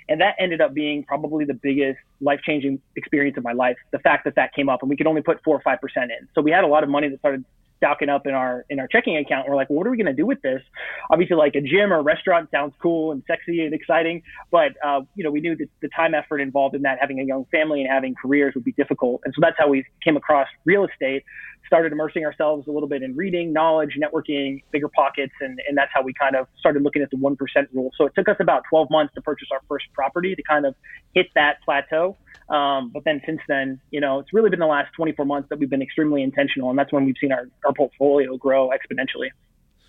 And 0.09 0.21
that 0.21 0.35
ended 0.39 0.61
up 0.61 0.75
being 0.75 1.05
probably 1.05 1.45
the 1.45 1.55
biggest 1.55 1.99
life 2.21 2.41
changing 2.43 2.81
experience 2.97 3.37
of 3.37 3.45
my 3.45 3.53
life. 3.53 3.77
The 3.91 3.99
fact 3.99 4.25
that 4.25 4.35
that 4.37 4.55
came 4.55 4.69
up 4.69 4.83
and 4.83 4.91
we 4.91 4.97
could 4.97 5.07
only 5.07 5.23
put 5.23 5.43
four 5.45 5.57
or 5.57 5.61
5% 5.61 5.79
in. 6.05 6.29
So 6.35 6.41
we 6.41 6.51
had 6.51 6.65
a 6.65 6.67
lot 6.67 6.83
of 6.83 6.91
money 6.91 7.09
that 7.09 7.19
started 7.19 7.45
stocking 7.83 8.09
up 8.09 8.27
in 8.27 8.35
our 8.35 8.65
in 8.71 8.79
our 8.79 8.87
checking 8.87 9.17
account. 9.17 9.49
We're 9.49 9.57
like, 9.57 9.69
well, 9.69 9.79
what 9.79 9.87
are 9.87 9.91
we 9.91 9.97
going 9.97 10.07
to 10.07 10.13
do 10.13 10.25
with 10.25 10.41
this? 10.43 10.63
Obviously, 11.11 11.37
like 11.37 11.55
a 11.57 11.61
gym 11.61 11.93
or 11.93 11.99
a 11.99 12.03
restaurant 12.03 12.49
sounds 12.51 12.75
cool 12.81 13.11
and 13.11 13.23
sexy 13.27 13.65
and 13.65 13.75
exciting, 13.75 14.23
but 14.51 14.73
uh, 14.85 15.01
you 15.17 15.25
know, 15.25 15.31
we 15.31 15.41
knew 15.41 15.57
that 15.57 15.69
the 15.81 15.89
time 15.89 16.15
effort 16.15 16.41
involved 16.41 16.77
in 16.77 16.83
that, 16.83 16.99
having 17.01 17.19
a 17.21 17.25
young 17.25 17.45
family 17.51 17.83
and 17.83 17.91
having 17.91 18.15
careers, 18.15 18.55
would 18.55 18.65
be 18.65 18.73
difficult. 18.73 19.21
And 19.25 19.35
so 19.35 19.41
that's 19.41 19.57
how 19.59 19.69
we 19.69 19.85
came 20.05 20.17
across 20.17 20.47
real 20.65 20.85
estate. 20.85 21.25
Started 21.67 21.93
immersing 21.93 22.25
ourselves 22.25 22.69
a 22.69 22.71
little 22.71 22.89
bit 22.89 23.03
in 23.03 23.17
reading, 23.17 23.53
knowledge, 23.53 23.99
networking, 24.01 24.63
bigger 24.71 24.89
pockets, 24.89 25.33
and 25.41 25.61
and 25.69 25.77
that's 25.77 25.91
how 25.93 26.03
we 26.03 26.13
kind 26.13 26.37
of 26.37 26.47
started 26.59 26.83
looking 26.83 27.03
at 27.03 27.11
the 27.11 27.17
one 27.17 27.35
percent 27.35 27.69
rule. 27.73 27.91
So 27.97 28.07
it 28.07 28.13
took 28.15 28.29
us 28.29 28.37
about 28.41 28.63
12 28.69 28.91
months 28.91 29.15
to 29.15 29.23
purchase 29.23 29.49
our 29.51 29.61
first 29.69 29.87
property 29.93 30.35
to 30.35 30.43
kind 30.43 30.67
of 30.67 30.75
hit 31.15 31.27
that 31.35 31.57
plateau. 31.65 32.17
Um, 32.49 32.91
but 32.93 33.05
then 33.05 33.21
since 33.25 33.41
then, 33.49 33.81
you 33.91 34.01
know, 34.01 34.19
it's 34.19 34.33
really 34.33 34.51
been 34.51 34.61
the 34.61 34.67
last 34.67 34.93
24 34.95 35.25
months 35.25 35.49
that 35.49 35.59
we've 35.59 35.71
been 35.71 35.83
extremely 35.83 36.23
intentional, 36.23 36.71
and 36.71 36.79
that's 36.79 36.93
when 36.93 37.05
we've 37.05 37.17
seen 37.21 37.33
our, 37.33 37.49
our 37.65 37.73
portfolio 37.73 38.37
grow 38.37 38.71
exponentially. 38.71 39.29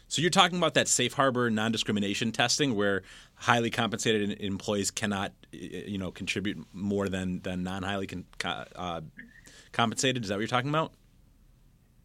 So 0.07 0.21
you're 0.21 0.29
talking 0.29 0.57
about 0.57 0.75
that 0.75 0.87
safe 0.87 1.13
harbor 1.13 1.49
non-discrimination 1.49 2.31
testing, 2.31 2.75
where 2.75 3.01
highly 3.35 3.71
compensated 3.71 4.39
employees 4.41 4.91
cannot, 4.91 5.33
you 5.51 5.97
know, 5.97 6.11
contribute 6.11 6.65
more 6.71 7.09
than 7.09 7.41
than 7.41 7.63
non-highly 7.63 8.07
con- 8.07 8.25
uh, 8.75 9.01
compensated. 9.71 10.23
Is 10.23 10.29
that 10.29 10.35
what 10.35 10.41
you're 10.41 10.47
talking 10.47 10.69
about? 10.69 10.93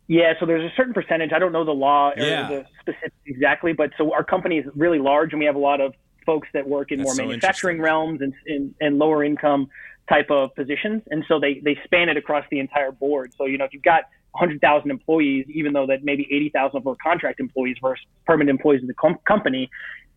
Yeah, 0.06 0.32
so 0.40 0.46
there's 0.46 0.64
a 0.64 0.74
certain 0.74 0.94
percentage. 0.94 1.32
I 1.34 1.38
don't 1.38 1.52
know 1.52 1.66
the 1.66 1.72
law 1.72 2.12
or 2.16 2.22
yeah. 2.22 2.48
the 2.48 2.64
specifics 2.80 3.14
exactly, 3.26 3.74
but 3.74 3.90
so 3.98 4.14
our 4.14 4.24
company 4.24 4.56
is 4.56 4.64
really 4.74 4.98
large, 4.98 5.32
and 5.32 5.38
we 5.38 5.44
have 5.44 5.56
a 5.56 5.60
lot 5.60 5.82
of 5.82 5.92
folks 6.24 6.48
that 6.54 6.66
work 6.66 6.92
in 6.92 6.98
That's 6.98 7.08
more 7.08 7.14
so 7.14 7.26
manufacturing 7.26 7.80
realms 7.80 8.22
and, 8.22 8.32
and, 8.46 8.74
and 8.80 8.98
lower 8.98 9.22
income 9.22 9.68
type 10.08 10.30
of 10.30 10.54
positions, 10.54 11.02
and 11.10 11.24
so 11.28 11.38
they 11.38 11.60
they 11.64 11.78
span 11.84 12.08
it 12.08 12.16
across 12.16 12.44
the 12.50 12.60
entire 12.60 12.92
board. 12.92 13.32
So 13.36 13.46
you 13.46 13.58
know, 13.58 13.64
if 13.64 13.72
you've 13.72 13.82
got 13.82 14.04
100,000 14.32 14.90
employees, 14.90 15.46
even 15.52 15.72
though 15.72 15.86
that 15.86 16.04
maybe 16.04 16.28
80,000 16.30 16.76
of 16.76 16.84
them 16.84 16.92
are 16.92 16.96
contract 17.02 17.40
employees 17.40 17.76
versus 17.80 18.04
permanent 18.26 18.50
employees 18.50 18.82
of 18.82 18.88
the 18.88 18.94
com- 18.94 19.18
company, 19.26 19.70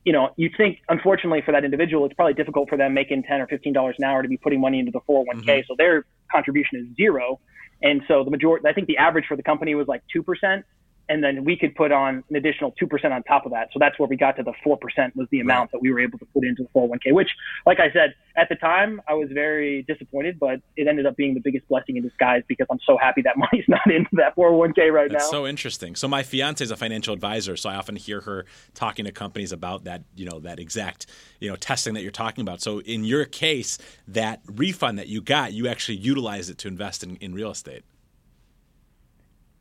you 0.03 0.13
know, 0.13 0.29
you 0.35 0.49
think 0.55 0.79
unfortunately 0.89 1.41
for 1.45 1.51
that 1.51 1.63
individual, 1.63 2.05
it's 2.05 2.13
probably 2.13 2.33
difficult 2.33 2.69
for 2.69 2.77
them 2.77 2.93
making 2.93 3.23
10 3.23 3.41
or 3.41 3.47
15 3.47 3.73
dollars 3.73 3.95
an 3.99 4.05
hour 4.05 4.21
to 4.21 4.27
be 4.27 4.37
putting 4.37 4.59
money 4.59 4.79
into 4.79 4.91
the 4.91 5.01
401k. 5.01 5.45
Mm-hmm. 5.45 5.59
So 5.67 5.75
their 5.77 6.05
contribution 6.31 6.79
is 6.79 6.95
zero. 6.95 7.39
And 7.83 8.01
so 8.07 8.23
the 8.23 8.31
majority, 8.31 8.67
I 8.67 8.73
think 8.73 8.87
the 8.87 8.97
average 8.97 9.25
for 9.27 9.35
the 9.35 9.43
company 9.43 9.75
was 9.75 9.87
like 9.87 10.03
2% 10.15 10.63
and 11.11 11.21
then 11.21 11.43
we 11.43 11.57
could 11.57 11.75
put 11.75 11.91
on 11.91 12.23
an 12.29 12.35
additional 12.37 12.73
2% 12.81 13.11
on 13.11 13.21
top 13.23 13.45
of 13.45 13.51
that. 13.51 13.67
So 13.73 13.79
that's 13.79 13.99
where 13.99 14.07
we 14.07 14.15
got 14.15 14.37
to 14.37 14.43
the 14.43 14.53
4% 14.65 14.77
was 15.13 15.27
the 15.29 15.41
amount 15.41 15.59
right. 15.59 15.71
that 15.73 15.81
we 15.81 15.91
were 15.91 15.99
able 15.99 16.17
to 16.19 16.25
put 16.33 16.45
into 16.45 16.63
the 16.63 16.69
401k, 16.69 17.11
which, 17.11 17.31
like 17.65 17.81
I 17.81 17.91
said, 17.91 18.15
at 18.37 18.47
the 18.47 18.55
time 18.55 19.01
I 19.09 19.15
was 19.15 19.27
very 19.29 19.81
disappointed, 19.81 20.39
but 20.39 20.61
it 20.77 20.87
ended 20.87 21.05
up 21.05 21.17
being 21.17 21.33
the 21.33 21.41
biggest 21.41 21.67
blessing 21.67 21.97
in 21.97 22.03
disguise 22.03 22.43
because 22.47 22.65
I'm 22.71 22.79
so 22.85 22.97
happy 22.97 23.21
that 23.23 23.35
money's 23.51 23.65
not 23.67 23.91
into 23.91 24.09
that 24.13 24.37
401k 24.37 24.89
right 24.89 25.11
now. 25.11 25.17
that's 25.17 25.25
now. 25.25 25.39
so 25.39 25.47
interesting. 25.47 25.97
So 25.97 26.07
my 26.07 26.23
fiance 26.23 26.63
is 26.63 26.71
a 26.71 26.77
financial 26.77 27.13
advisor, 27.13 27.57
so 27.57 27.69
I 27.69 27.75
often 27.75 27.97
hear 27.97 28.21
her 28.21 28.45
talking 28.73 29.03
to 29.03 29.11
companies 29.11 29.51
about 29.51 29.83
that, 29.83 30.03
you 30.15 30.25
know, 30.25 30.39
that 30.39 30.61
exact, 30.61 31.07
you 31.41 31.49
know, 31.49 31.57
testing 31.57 31.93
that 31.95 32.03
you're 32.03 32.11
talking 32.11 32.41
about. 32.41 32.61
So 32.61 32.79
in 32.79 33.03
your 33.03 33.25
case, 33.25 33.77
that 34.07 34.39
refund 34.45 34.97
that 34.97 35.09
you 35.09 35.19
got, 35.19 35.51
you 35.51 35.67
actually 35.67 35.97
utilized 35.97 36.49
it 36.49 36.57
to 36.59 36.69
invest 36.69 37.03
in, 37.03 37.17
in 37.17 37.33
real 37.33 37.51
estate. 37.51 37.83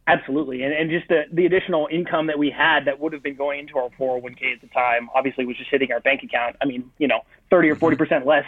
Absolutely. 0.07 0.63
And, 0.63 0.73
and 0.73 0.91
just 0.91 1.09
the, 1.09 1.25
the 1.33 1.47
additional 1.47 1.89
income 1.91 2.27
that 2.27 2.39
we 2.39 2.51
had 2.51 2.87
that 2.87 2.99
would 2.99 3.13
have 3.13 3.23
been 3.23 3.37
going 3.37 3.61
into 3.61 3.79
our 3.79 3.91
401k 3.91 4.55
at 4.55 4.61
the 4.61 4.67
time, 4.69 5.09
obviously 5.15 5.45
was 5.45 5.57
just 5.57 5.71
hitting 5.71 5.93
our 5.93 6.01
bank 6.01 6.23
account. 6.23 6.57
I 6.61 6.65
mean, 6.65 6.91
you 6.99 7.07
know, 7.07 7.21
30 7.51 7.71
or 7.71 7.77
40% 7.77 7.97
mm-hmm. 7.97 8.29
less 8.29 8.45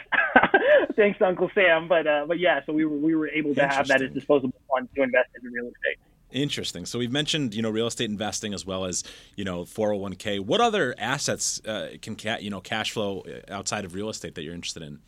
thanks 0.97 1.19
to 1.19 1.27
Uncle 1.27 1.51
Sam. 1.55 1.89
But, 1.89 2.07
uh, 2.07 2.25
but 2.27 2.39
yeah, 2.39 2.61
so 2.67 2.73
we 2.73 2.85
were, 2.85 2.97
we 2.97 3.15
were 3.15 3.29
able 3.29 3.55
to 3.55 3.69
have 3.69 3.87
that 3.89 4.03
as 4.03 4.11
disposable 4.13 4.59
funds 4.73 4.91
to 4.97 5.03
invest 5.03 5.29
in 5.41 5.53
real 5.53 5.67
estate. 5.67 5.99
Interesting. 6.33 6.87
So 6.87 6.99
we've 6.99 7.13
mentioned, 7.13 7.55
you 7.55 7.63
know, 7.63 7.71
real 7.71 7.87
estate 7.87 8.11
investing 8.11 8.55
as 8.55 8.65
well 8.65 8.87
as, 8.87 9.05
you 9.37 9.45
know, 9.45 9.65
401k. 9.65 10.41
What 10.41 10.61
other 10.61 10.95
assets 10.99 11.61
uh, 11.67 11.91
can, 12.01 12.17
ca- 12.17 12.39
you 12.41 12.51
know, 12.51 12.61
cash 12.61 12.93
flow 12.93 13.21
uh, 13.21 13.53
outside 13.53 13.85
of 13.85 13.95
real 13.95 14.09
estate 14.09 14.35
that 14.35 14.43
you're 14.43 14.55
interested 14.55 14.83
in? 14.83 15.01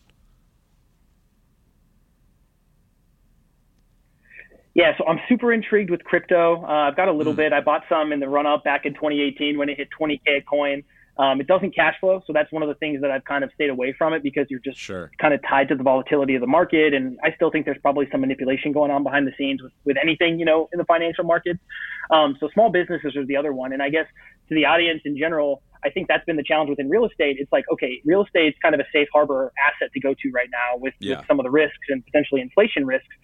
Yeah, 4.75 4.97
so 4.99 5.07
I'm 5.07 5.21
super 5.29 5.53
intrigued 5.53 5.91
with 5.91 6.03
crypto. 6.03 6.63
Uh, 6.63 6.89
I've 6.89 6.97
got 6.97 7.09
a 7.09 7.13
little 7.13 7.33
mm. 7.33 7.37
bit. 7.37 7.53
I 7.53 7.61
bought 7.61 7.85
some 7.89 8.13
in 8.13 8.19
the 8.19 8.29
run 8.29 8.47
up 8.47 8.65
back 8.65 8.85
in 8.85 8.95
2018 8.95 9.57
when 9.57 9.69
it 9.69 9.77
hit 9.77 9.89
20k 9.99 10.19
a 10.39 10.41
coin. 10.43 10.83
Um, 11.17 11.41
it 11.41 11.47
doesn't 11.47 11.77
cash 11.77 11.95
flow, 12.01 12.25
so 12.27 12.33
that's 12.33 12.51
one 12.51 12.65
of 12.65 12.69
the 12.69 12.75
things 12.75 13.01
that 13.03 13.13
I've 13.13 13.25
kind 13.25 13.45
of 13.45 13.51
stayed 13.55 13.71
away 13.71 13.95
from 13.97 14.15
it 14.15 14.25
because 14.25 14.47
you're 14.51 14.59
just 14.59 14.79
sure. 14.79 15.13
kind 15.21 15.33
of 15.33 15.41
tied 15.49 15.69
to 15.69 15.77
the 15.77 15.85
volatility 15.85 16.35
of 16.35 16.41
the 16.41 16.49
market. 16.49 16.93
And 16.93 17.21
I 17.23 17.33
still 17.37 17.53
think 17.53 17.67
there's 17.67 17.81
probably 17.81 18.09
some 18.11 18.23
manipulation 18.23 18.73
going 18.73 18.91
on 18.91 19.05
behind 19.05 19.29
the 19.29 19.33
scenes 19.39 19.63
with, 19.63 19.71
with 19.85 19.97
anything, 19.97 20.41
you 20.41 20.45
know, 20.45 20.69
in 20.73 20.79
the 20.79 20.85
financial 20.85 21.23
markets. 21.23 21.61
Um, 22.11 22.37
so 22.41 22.49
small 22.53 22.69
businesses 22.69 23.15
are 23.15 23.25
the 23.25 23.37
other 23.37 23.53
one. 23.53 23.73
And 23.73 23.81
I 23.81 23.91
guess 23.91 24.07
to 24.49 24.57
the 24.57 24.65
audience 24.65 25.03
in 25.05 25.17
general, 25.17 25.63
I 25.85 25.91
think 25.91 26.09
that's 26.09 26.25
been 26.25 26.37
the 26.37 26.43
challenge 26.43 26.71
within 26.71 26.91
real 26.91 27.05
estate. 27.05 27.37
It's 27.39 27.53
like, 27.53 27.65
okay, 27.71 28.01
real 28.05 28.25
estate 28.25 28.49
is 28.49 28.55
kind 28.61 28.75
of 28.75 28.81
a 28.81 28.87
safe 28.93 29.07
harbor 29.13 29.53
asset 29.69 29.93
to 29.93 30.01
go 30.01 30.15
to 30.15 30.31
right 30.33 30.49
now 30.51 30.79
with, 30.79 30.95
yeah. 30.99 31.19
with 31.19 31.29
some 31.29 31.39
of 31.39 31.45
the 31.45 31.51
risks 31.51 31.87
and 31.91 32.05
potentially 32.05 32.41
inflation 32.41 32.87
risks 32.87 33.15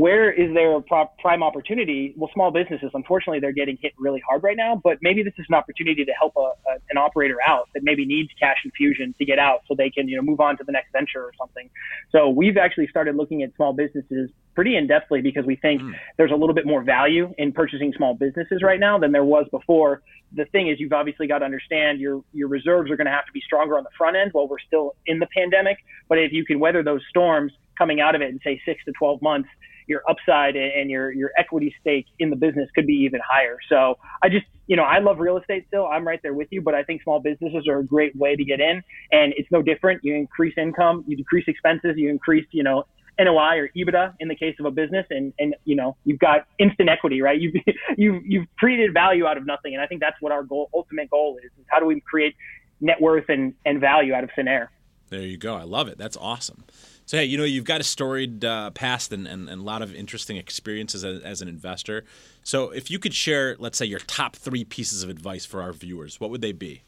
where 0.00 0.32
is 0.32 0.52
there 0.54 0.76
a 0.76 0.82
prime 1.20 1.44
opportunity? 1.44 2.14
Well, 2.16 2.28
small 2.34 2.50
businesses, 2.50 2.90
unfortunately, 2.94 3.38
they're 3.38 3.52
getting 3.52 3.78
hit 3.80 3.92
really 3.96 4.20
hard 4.28 4.42
right 4.42 4.56
now. 4.56 4.80
But 4.82 4.98
maybe 5.02 5.22
this 5.22 5.34
is 5.38 5.46
an 5.48 5.54
opportunity 5.54 6.04
to 6.04 6.12
help 6.18 6.32
a, 6.36 6.40
a, 6.40 6.78
an 6.90 6.98
operator 6.98 7.36
out 7.46 7.68
that 7.74 7.84
maybe 7.84 8.04
needs 8.04 8.30
cash 8.40 8.56
infusion 8.64 9.14
to 9.18 9.24
get 9.24 9.38
out, 9.38 9.60
so 9.68 9.76
they 9.76 9.90
can 9.90 10.08
you 10.08 10.16
know 10.16 10.22
move 10.22 10.40
on 10.40 10.56
to 10.58 10.64
the 10.64 10.72
next 10.72 10.90
venture 10.90 11.22
or 11.22 11.32
something. 11.38 11.70
So 12.10 12.28
we've 12.28 12.56
actually 12.56 12.88
started 12.88 13.14
looking 13.14 13.44
at 13.44 13.54
small 13.54 13.72
businesses 13.72 14.30
pretty 14.56 14.76
in 14.76 14.88
depthly 14.88 15.22
because 15.22 15.44
we 15.44 15.54
think 15.54 15.80
mm. 15.80 15.92
there's 16.16 16.32
a 16.32 16.36
little 16.36 16.54
bit 16.54 16.66
more 16.66 16.82
value 16.82 17.32
in 17.38 17.52
purchasing 17.52 17.92
small 17.96 18.14
businesses 18.14 18.62
right 18.64 18.80
now 18.80 18.98
than 18.98 19.12
there 19.12 19.24
was 19.24 19.46
before. 19.52 20.02
The 20.32 20.46
thing 20.46 20.68
is, 20.68 20.80
you've 20.80 20.92
obviously 20.92 21.28
got 21.28 21.38
to 21.38 21.44
understand 21.44 22.00
your 22.00 22.24
your 22.32 22.48
reserves 22.48 22.90
are 22.90 22.96
going 22.96 23.06
to 23.06 23.12
have 23.12 23.26
to 23.26 23.32
be 23.32 23.42
stronger 23.42 23.78
on 23.78 23.84
the 23.84 23.94
front 23.96 24.16
end 24.16 24.32
while 24.32 24.48
we're 24.48 24.58
still 24.66 24.96
in 25.06 25.20
the 25.20 25.28
pandemic. 25.36 25.78
But 26.08 26.18
if 26.18 26.32
you 26.32 26.44
can 26.44 26.58
weather 26.58 26.82
those 26.82 27.02
storms 27.10 27.52
coming 27.78 28.00
out 28.00 28.16
of 28.16 28.22
it 28.22 28.30
in 28.30 28.40
say 28.42 28.60
six 28.64 28.84
to 28.86 28.92
12 28.92 29.22
months 29.22 29.48
your 29.86 30.02
upside 30.08 30.56
and 30.56 30.90
your 30.90 31.12
your 31.12 31.30
equity 31.36 31.74
stake 31.80 32.06
in 32.18 32.30
the 32.30 32.36
business 32.36 32.68
could 32.74 32.86
be 32.86 32.94
even 32.94 33.20
higher. 33.26 33.58
So 33.68 33.98
I 34.22 34.28
just 34.28 34.46
you 34.66 34.76
know 34.76 34.84
I 34.84 34.98
love 34.98 35.18
real 35.18 35.36
estate 35.36 35.64
still. 35.68 35.86
I'm 35.86 36.06
right 36.06 36.20
there 36.22 36.34
with 36.34 36.48
you, 36.50 36.62
but 36.62 36.74
I 36.74 36.82
think 36.82 37.02
small 37.02 37.20
businesses 37.20 37.66
are 37.68 37.78
a 37.78 37.84
great 37.84 38.14
way 38.16 38.36
to 38.36 38.44
get 38.44 38.60
in, 38.60 38.82
and 39.12 39.34
it's 39.36 39.50
no 39.50 39.62
different. 39.62 40.04
You 40.04 40.14
increase 40.14 40.54
income, 40.56 41.04
you 41.06 41.16
decrease 41.16 41.44
expenses, 41.48 41.94
you 41.96 42.10
increase 42.10 42.46
you 42.50 42.62
know 42.62 42.84
NOI 43.18 43.58
or 43.58 43.68
EBITDA 43.76 44.14
in 44.20 44.28
the 44.28 44.34
case 44.34 44.56
of 44.58 44.66
a 44.66 44.70
business, 44.70 45.06
and 45.10 45.32
and 45.38 45.54
you 45.64 45.76
know 45.76 45.96
you've 46.04 46.18
got 46.18 46.46
instant 46.58 46.88
equity, 46.88 47.22
right? 47.22 47.40
You've 47.40 47.54
you've 47.96 48.22
you've 48.26 48.46
created 48.58 48.92
value 48.92 49.26
out 49.26 49.36
of 49.36 49.46
nothing, 49.46 49.74
and 49.74 49.82
I 49.82 49.86
think 49.86 50.00
that's 50.00 50.16
what 50.20 50.32
our 50.32 50.42
goal, 50.42 50.70
ultimate 50.74 51.10
goal 51.10 51.38
is: 51.38 51.50
is 51.58 51.66
how 51.68 51.78
do 51.78 51.86
we 51.86 52.00
create 52.00 52.34
net 52.80 53.00
worth 53.00 53.28
and 53.28 53.54
and 53.64 53.80
value 53.80 54.14
out 54.14 54.24
of 54.24 54.30
thin 54.34 54.48
air? 54.48 54.70
There 55.08 55.20
you 55.20 55.36
go. 55.36 55.54
I 55.54 55.62
love 55.62 55.88
it. 55.88 55.98
That's 55.98 56.16
awesome. 56.16 56.64
So, 57.06 57.18
hey, 57.18 57.24
you 57.24 57.36
know, 57.36 57.44
you've 57.44 57.66
got 57.66 57.80
a 57.80 57.84
storied 57.84 58.44
uh, 58.44 58.70
past 58.70 59.12
and, 59.12 59.26
and, 59.26 59.48
and, 59.48 59.60
a 59.60 59.64
lot 59.64 59.82
of 59.82 59.94
interesting 59.94 60.38
experiences 60.38 61.04
as, 61.04 61.20
as, 61.20 61.42
an 61.42 61.48
investor. 61.48 62.04
So, 62.42 62.70
if 62.70 62.90
you 62.90 62.98
could 62.98 63.12
share, 63.12 63.56
let's 63.58 63.76
say, 63.76 63.84
your 63.84 63.98
top 63.98 64.36
three 64.36 64.64
pieces 64.64 65.02
of 65.02 65.10
advice 65.10 65.44
for 65.44 65.60
our 65.60 65.74
viewers, 65.74 66.18
what 66.18 66.30
would 66.30 66.40
they 66.40 66.52
be? 66.52 66.82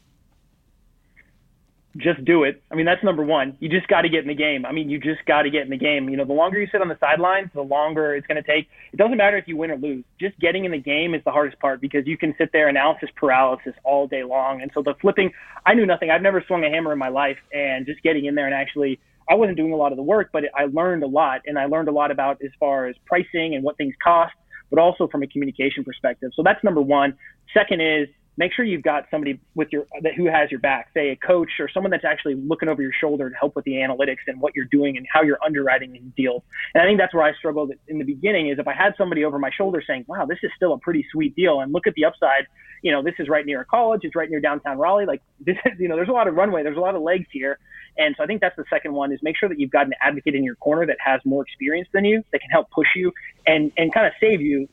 Just 1.97 2.25
do 2.25 2.43
it. 2.43 2.63
I 2.71 2.75
mean, 2.75 2.85
that's 2.85 3.03
number 3.03 3.23
one. 3.23 3.57
You 3.59 3.69
just 3.69 3.87
got 3.87 4.01
to 4.01 4.09
get 4.09 4.21
in 4.21 4.27
the 4.27 4.35
game. 4.35 4.65
I 4.65 4.71
mean, 4.71 4.89
you 4.89 4.99
just 4.99 5.23
got 5.25 5.43
to 5.43 5.49
get 5.49 5.63
in 5.63 5.69
the 5.69 5.77
game. 5.77 6.09
You 6.09 6.17
know, 6.17 6.25
the 6.25 6.33
longer 6.33 6.59
you 6.59 6.67
sit 6.71 6.81
on 6.81 6.89
the 6.89 6.97
sidelines, 6.99 7.49
the 7.53 7.61
longer 7.61 8.15
it's 8.15 8.27
going 8.27 8.41
to 8.41 8.47
take. 8.47 8.67
It 8.93 8.97
doesn't 8.97 9.17
matter 9.17 9.37
if 9.37 9.47
you 9.47 9.57
win 9.57 9.71
or 9.71 9.77
lose. 9.77 10.03
Just 10.19 10.37
getting 10.39 10.65
in 10.65 10.71
the 10.71 10.79
game 10.79 11.15
is 11.15 11.23
the 11.25 11.31
hardest 11.31 11.59
part 11.59 11.79
because 11.79 12.05
you 12.05 12.17
can 12.17 12.35
sit 12.37 12.51
there 12.53 12.67
analysis 12.67 13.09
paralysis 13.15 13.73
all 13.83 14.07
day 14.07 14.23
long. 14.23 14.61
And 14.61 14.69
so 14.73 14.83
the 14.83 14.93
flipping, 14.99 15.31
I 15.65 15.73
knew 15.75 15.87
nothing. 15.87 16.11
I've 16.11 16.21
never 16.21 16.43
swung 16.45 16.63
a 16.63 16.69
hammer 16.69 16.91
in 16.91 16.99
my 16.99 17.09
life, 17.09 17.37
and 17.51 17.85
just 17.85 18.01
getting 18.01 18.25
in 18.25 18.33
there 18.33 18.45
and 18.45 18.55
actually– 18.55 18.99
I 19.29 19.35
wasn't 19.35 19.57
doing 19.57 19.73
a 19.73 19.75
lot 19.75 19.91
of 19.91 19.97
the 19.97 20.03
work, 20.03 20.29
but 20.31 20.43
I 20.55 20.65
learned 20.65 21.03
a 21.03 21.07
lot, 21.07 21.41
and 21.45 21.57
I 21.57 21.65
learned 21.65 21.89
a 21.89 21.91
lot 21.91 22.11
about 22.11 22.37
as 22.43 22.51
far 22.59 22.87
as 22.87 22.95
pricing 23.05 23.55
and 23.55 23.63
what 23.63 23.77
things 23.77 23.93
cost, 24.03 24.33
but 24.69 24.79
also 24.79 25.07
from 25.07 25.23
a 25.23 25.27
communication 25.27 25.83
perspective. 25.83 26.31
So 26.35 26.43
that's 26.43 26.63
number 26.63 26.81
one. 26.81 27.17
Second 27.53 27.81
is 27.81 28.07
make 28.37 28.53
sure 28.53 28.63
you've 28.63 28.83
got 28.83 29.05
somebody 29.09 29.39
with 29.55 29.67
your 29.71 29.85
that 30.03 30.13
who 30.15 30.25
has 30.25 30.49
your 30.51 30.59
back, 30.59 30.89
say 30.93 31.09
a 31.09 31.15
coach 31.15 31.49
or 31.59 31.67
someone 31.73 31.91
that's 31.91 32.05
actually 32.05 32.35
looking 32.35 32.69
over 32.69 32.81
your 32.81 32.91
shoulder 32.99 33.29
to 33.29 33.35
help 33.35 33.55
with 33.55 33.65
the 33.65 33.73
analytics 33.73 34.17
and 34.27 34.39
what 34.39 34.55
you're 34.55 34.67
doing 34.71 34.95
and 34.95 35.05
how 35.11 35.23
you're 35.23 35.39
underwriting 35.43 35.91
these 35.91 36.11
deals. 36.15 36.43
And 36.73 36.83
I 36.83 36.85
think 36.85 36.99
that's 36.99 37.13
where 37.13 37.23
I 37.23 37.33
struggled 37.33 37.71
in 37.87 37.97
the 37.97 38.05
beginning 38.05 38.49
is 38.49 38.59
if 38.59 38.67
I 38.67 38.73
had 38.73 38.93
somebody 38.97 39.25
over 39.25 39.39
my 39.39 39.49
shoulder 39.49 39.83
saying, 39.85 40.05
"Wow, 40.07 40.25
this 40.25 40.39
is 40.43 40.51
still 40.55 40.73
a 40.73 40.77
pretty 40.77 41.05
sweet 41.11 41.35
deal," 41.35 41.59
and 41.59 41.73
look 41.73 41.87
at 41.87 41.95
the 41.95 42.05
upside. 42.05 42.45
You 42.83 42.91
know, 42.91 43.01
this 43.01 43.15
is 43.17 43.27
right 43.27 43.45
near 43.45 43.61
a 43.61 43.65
college. 43.65 44.01
It's 44.03 44.15
right 44.15 44.29
near 44.29 44.39
downtown 44.39 44.77
Raleigh. 44.77 45.07
Like 45.07 45.21
this, 45.39 45.57
is, 45.65 45.73
you 45.79 45.87
know, 45.87 45.95
there's 45.95 46.09
a 46.09 46.13
lot 46.13 46.27
of 46.27 46.35
runway. 46.35 46.63
There's 46.63 46.77
a 46.77 46.81
lot 46.81 46.95
of 46.95 47.01
legs 47.01 47.25
here. 47.31 47.57
And 47.97 48.15
so 48.17 48.23
I 48.23 48.27
think 48.27 48.41
that's 48.41 48.55
the 48.55 48.65
second 48.69 48.93
one 48.93 49.11
is 49.11 49.19
make 49.23 49.37
sure 49.37 49.49
that 49.49 49.59
you've 49.59 49.71
got 49.71 49.85
an 49.85 49.93
advocate 50.01 50.35
in 50.35 50.43
your 50.43 50.55
corner 50.55 50.85
that 50.85 50.97
has 51.03 51.21
more 51.25 51.43
experience 51.43 51.87
than 51.93 52.05
you 52.05 52.23
that 52.31 52.39
can 52.39 52.49
help 52.49 52.69
push 52.71 52.87
you 52.95 53.11
and 53.45 53.71
and 53.77 53.93
kind 53.93 54.05
of 54.05 54.13
save 54.19 54.41
you 54.41 54.67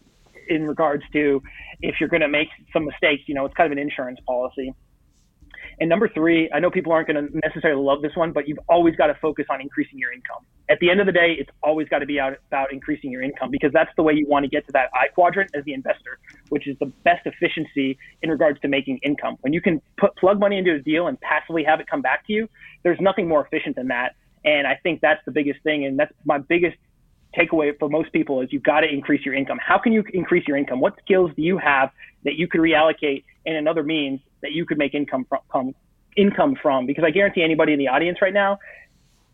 in 0.48 0.66
regards 0.66 1.02
to 1.12 1.42
if 1.80 1.96
you're 2.00 2.08
going 2.08 2.20
to 2.20 2.28
make 2.28 2.48
some 2.72 2.84
mistakes, 2.84 3.22
you 3.26 3.34
know, 3.34 3.44
it's 3.44 3.54
kind 3.54 3.66
of 3.66 3.72
an 3.72 3.78
insurance 3.78 4.18
policy. 4.26 4.74
And 5.80 5.88
number 5.88 6.08
three, 6.08 6.50
I 6.52 6.60
know 6.60 6.70
people 6.70 6.92
aren't 6.92 7.08
going 7.08 7.28
to 7.28 7.38
necessarily 7.44 7.82
love 7.82 8.02
this 8.02 8.14
one, 8.14 8.32
but 8.32 8.48
you've 8.48 8.60
always 8.68 8.94
got 8.96 9.08
to 9.08 9.14
focus 9.14 9.46
on 9.50 9.60
increasing 9.60 9.98
your 9.98 10.12
income. 10.12 10.44
At 10.70 10.78
the 10.78 10.90
end 10.90 11.00
of 11.00 11.06
the 11.06 11.12
day, 11.12 11.36
it's 11.38 11.50
always 11.62 11.88
got 11.88 11.98
to 11.98 12.06
be 12.06 12.18
out 12.18 12.36
about 12.48 12.72
increasing 12.72 13.10
your 13.10 13.22
income 13.22 13.50
because 13.50 13.72
that's 13.72 13.90
the 13.96 14.02
way 14.02 14.14
you 14.14 14.26
want 14.26 14.44
to 14.44 14.48
get 14.48 14.66
to 14.66 14.72
that 14.72 14.90
I 14.94 15.08
quadrant 15.08 15.50
as 15.54 15.64
the 15.64 15.74
investor, 15.74 16.18
which 16.48 16.66
is 16.66 16.76
the 16.78 16.86
best 17.04 17.26
efficiency 17.26 17.98
in 18.22 18.30
regards 18.30 18.60
to 18.60 18.68
making 18.68 18.98
income. 19.02 19.36
When 19.40 19.52
you 19.52 19.60
can 19.60 19.82
put 19.98 20.16
plug 20.16 20.38
money 20.40 20.58
into 20.58 20.74
a 20.74 20.78
deal 20.78 21.06
and 21.08 21.20
passively 21.20 21.64
have 21.64 21.80
it 21.80 21.86
come 21.86 22.02
back 22.02 22.26
to 22.28 22.32
you, 22.32 22.48
there's 22.82 23.00
nothing 23.00 23.28
more 23.28 23.44
efficient 23.44 23.76
than 23.76 23.88
that. 23.88 24.14
And 24.44 24.66
I 24.66 24.78
think 24.82 25.00
that's 25.00 25.24
the 25.24 25.32
biggest 25.32 25.62
thing. 25.62 25.84
And 25.84 25.98
that's 25.98 26.12
my 26.24 26.38
biggest 26.38 26.76
takeaway 27.36 27.76
for 27.78 27.88
most 27.88 28.12
people 28.12 28.40
is 28.40 28.52
you've 28.52 28.62
got 28.62 28.80
to 28.80 28.88
increase 28.88 29.24
your 29.24 29.34
income. 29.34 29.58
How 29.64 29.78
can 29.78 29.92
you 29.92 30.04
increase 30.12 30.46
your 30.46 30.56
income? 30.56 30.80
What 30.80 30.96
skills 31.04 31.30
do 31.36 31.42
you 31.42 31.58
have 31.58 31.90
that 32.24 32.34
you 32.34 32.48
could 32.48 32.60
reallocate 32.60 33.24
in 33.44 33.56
another 33.56 33.82
means 33.82 34.20
that 34.42 34.52
you 34.52 34.64
could 34.66 34.78
make 34.78 34.94
income 34.94 35.26
from? 35.50 35.74
Income 36.16 36.58
from 36.62 36.86
because 36.86 37.02
I 37.02 37.10
guarantee 37.10 37.42
anybody 37.42 37.72
in 37.72 37.78
the 37.80 37.88
audience 37.88 38.22
right 38.22 38.32
now 38.32 38.60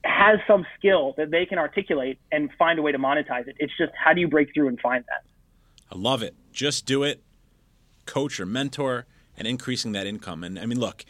has 0.02 0.38
some 0.46 0.64
skill 0.78 1.12
that 1.18 1.30
they 1.30 1.44
can 1.44 1.58
articulate 1.58 2.18
and 2.32 2.50
find 2.58 2.78
a 2.78 2.82
way 2.82 2.90
to 2.90 2.98
monetize 2.98 3.46
it. 3.48 3.56
It's 3.58 3.76
just 3.76 3.92
how 3.94 4.14
do 4.14 4.20
you 4.22 4.28
break 4.28 4.54
through 4.54 4.68
and 4.68 4.80
find 4.80 5.04
that? 5.04 5.22
I 5.92 5.98
love 5.98 6.22
it. 6.22 6.34
Just 6.52 6.86
do 6.86 7.02
it. 7.02 7.22
Coach 8.06 8.40
or 8.40 8.46
mentor 8.46 9.06
and 9.36 9.46
increasing 9.46 9.92
that 9.92 10.06
income. 10.06 10.42
And 10.42 10.58
I 10.58 10.64
mean, 10.64 10.80
look, 10.80 11.04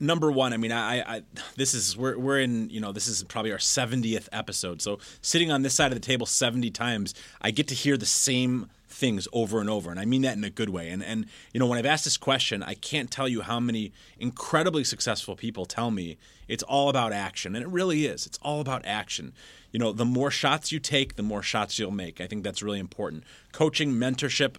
number 0.00 0.32
one, 0.32 0.52
I 0.52 0.56
mean, 0.56 0.72
I, 0.72 1.16
I, 1.16 1.22
this 1.56 1.74
is 1.74 1.96
we're 1.96 2.18
we're 2.18 2.40
in 2.40 2.70
you 2.70 2.80
know 2.80 2.92
this 2.92 3.06
is 3.06 3.22
probably 3.24 3.52
our 3.52 3.58
70th 3.58 4.28
episode. 4.32 4.82
So 4.82 4.98
sitting 5.20 5.52
on 5.52 5.62
this 5.62 5.74
side 5.74 5.92
of 5.92 5.94
the 5.94 6.04
table 6.04 6.26
70 6.26 6.70
times, 6.70 7.14
I 7.40 7.50
get 7.50 7.68
to 7.68 7.74
hear 7.74 7.96
the 7.96 8.06
same 8.06 8.70
things 8.88 9.28
over 9.32 9.60
and 9.60 9.70
over, 9.70 9.90
and 9.90 10.00
I 10.00 10.04
mean 10.04 10.22
that 10.22 10.36
in 10.36 10.42
a 10.42 10.50
good 10.50 10.70
way. 10.70 10.88
And 10.88 11.04
and 11.04 11.26
you 11.52 11.60
know 11.60 11.66
when 11.66 11.78
I've 11.78 11.86
asked 11.86 12.04
this 12.04 12.16
question, 12.16 12.62
I 12.62 12.74
can't 12.74 13.10
tell 13.10 13.28
you 13.28 13.42
how 13.42 13.60
many 13.60 13.92
incredibly 14.18 14.84
successful 14.84 15.36
people 15.36 15.66
tell 15.66 15.90
me 15.90 16.16
it's 16.48 16.64
all 16.64 16.88
about 16.88 17.12
action, 17.12 17.54
and 17.54 17.64
it 17.64 17.68
really 17.68 18.06
is. 18.06 18.26
It's 18.26 18.38
all 18.42 18.60
about 18.60 18.84
action. 18.84 19.32
You 19.70 19.78
know, 19.78 19.92
the 19.92 20.04
more 20.04 20.32
shots 20.32 20.72
you 20.72 20.80
take, 20.80 21.14
the 21.14 21.22
more 21.22 21.42
shots 21.42 21.78
you'll 21.78 21.92
make. 21.92 22.20
I 22.20 22.26
think 22.26 22.42
that's 22.42 22.62
really 22.62 22.80
important. 22.80 23.22
Coaching, 23.52 23.92
mentorship, 23.92 24.56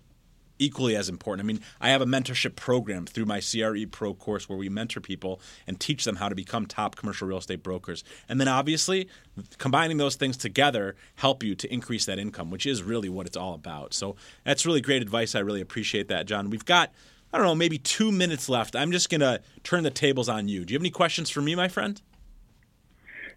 equally 0.62 0.96
as 0.96 1.10
important. 1.10 1.46
I 1.46 1.48
mean, 1.48 1.62
I 1.80 1.90
have 1.90 2.02
a 2.02 2.06
mentorship 2.06 2.56
program 2.56 3.06
through 3.06 3.26
my 3.26 3.42
CRE 3.42 3.86
Pro 3.92 4.14
course 4.14 4.48
where 4.48 4.58
we 4.58 4.70
mentor 4.70 5.02
people 5.02 5.42
and 5.68 5.80
teach 5.80 6.04
them 6.04 6.18
how 6.18 6.30
to 6.30 6.36
become 6.36 6.66
top 6.66 6.96
commercial 6.96 7.28
real 7.28 7.40
estate 7.40 7.64
brokers. 7.64 8.04
And 8.30 8.40
then 8.40 8.48
obviously, 8.48 9.10
combining 9.58 9.98
those 9.98 10.16
things 10.16 10.38
together 10.38 10.96
help 11.16 11.44
you 11.44 11.56
to 11.56 11.74
increase 11.74 12.06
that 12.06 12.20
income, 12.20 12.52
which 12.52 12.66
is 12.66 12.84
really 12.84 13.10
what 13.10 13.28
it's 13.28 13.38
all 13.38 13.54
about. 13.54 13.94
So 13.94 14.16
that's 14.46 14.66
really 14.66 14.82
great 14.82 15.02
advice. 15.02 15.36
I 15.36 15.40
really 15.40 15.62
appreciate 15.62 16.08
that, 16.10 16.28
John. 16.28 16.50
We've 16.50 16.66
got 16.66 16.92
I 17.34 17.38
don't 17.38 17.48
know, 17.48 17.56
maybe 17.56 17.78
2 17.78 18.12
minutes 18.12 18.50
left. 18.50 18.76
I'm 18.76 18.92
just 18.92 19.10
going 19.10 19.22
to 19.22 19.42
turn 19.64 19.84
the 19.84 19.90
tables 19.90 20.28
on 20.28 20.48
you. 20.48 20.66
Do 20.66 20.74
you 20.74 20.76
have 20.76 20.82
any 20.82 20.90
questions 20.90 21.30
for 21.30 21.42
me, 21.42 21.56
my 21.56 21.70
friend? 21.70 22.02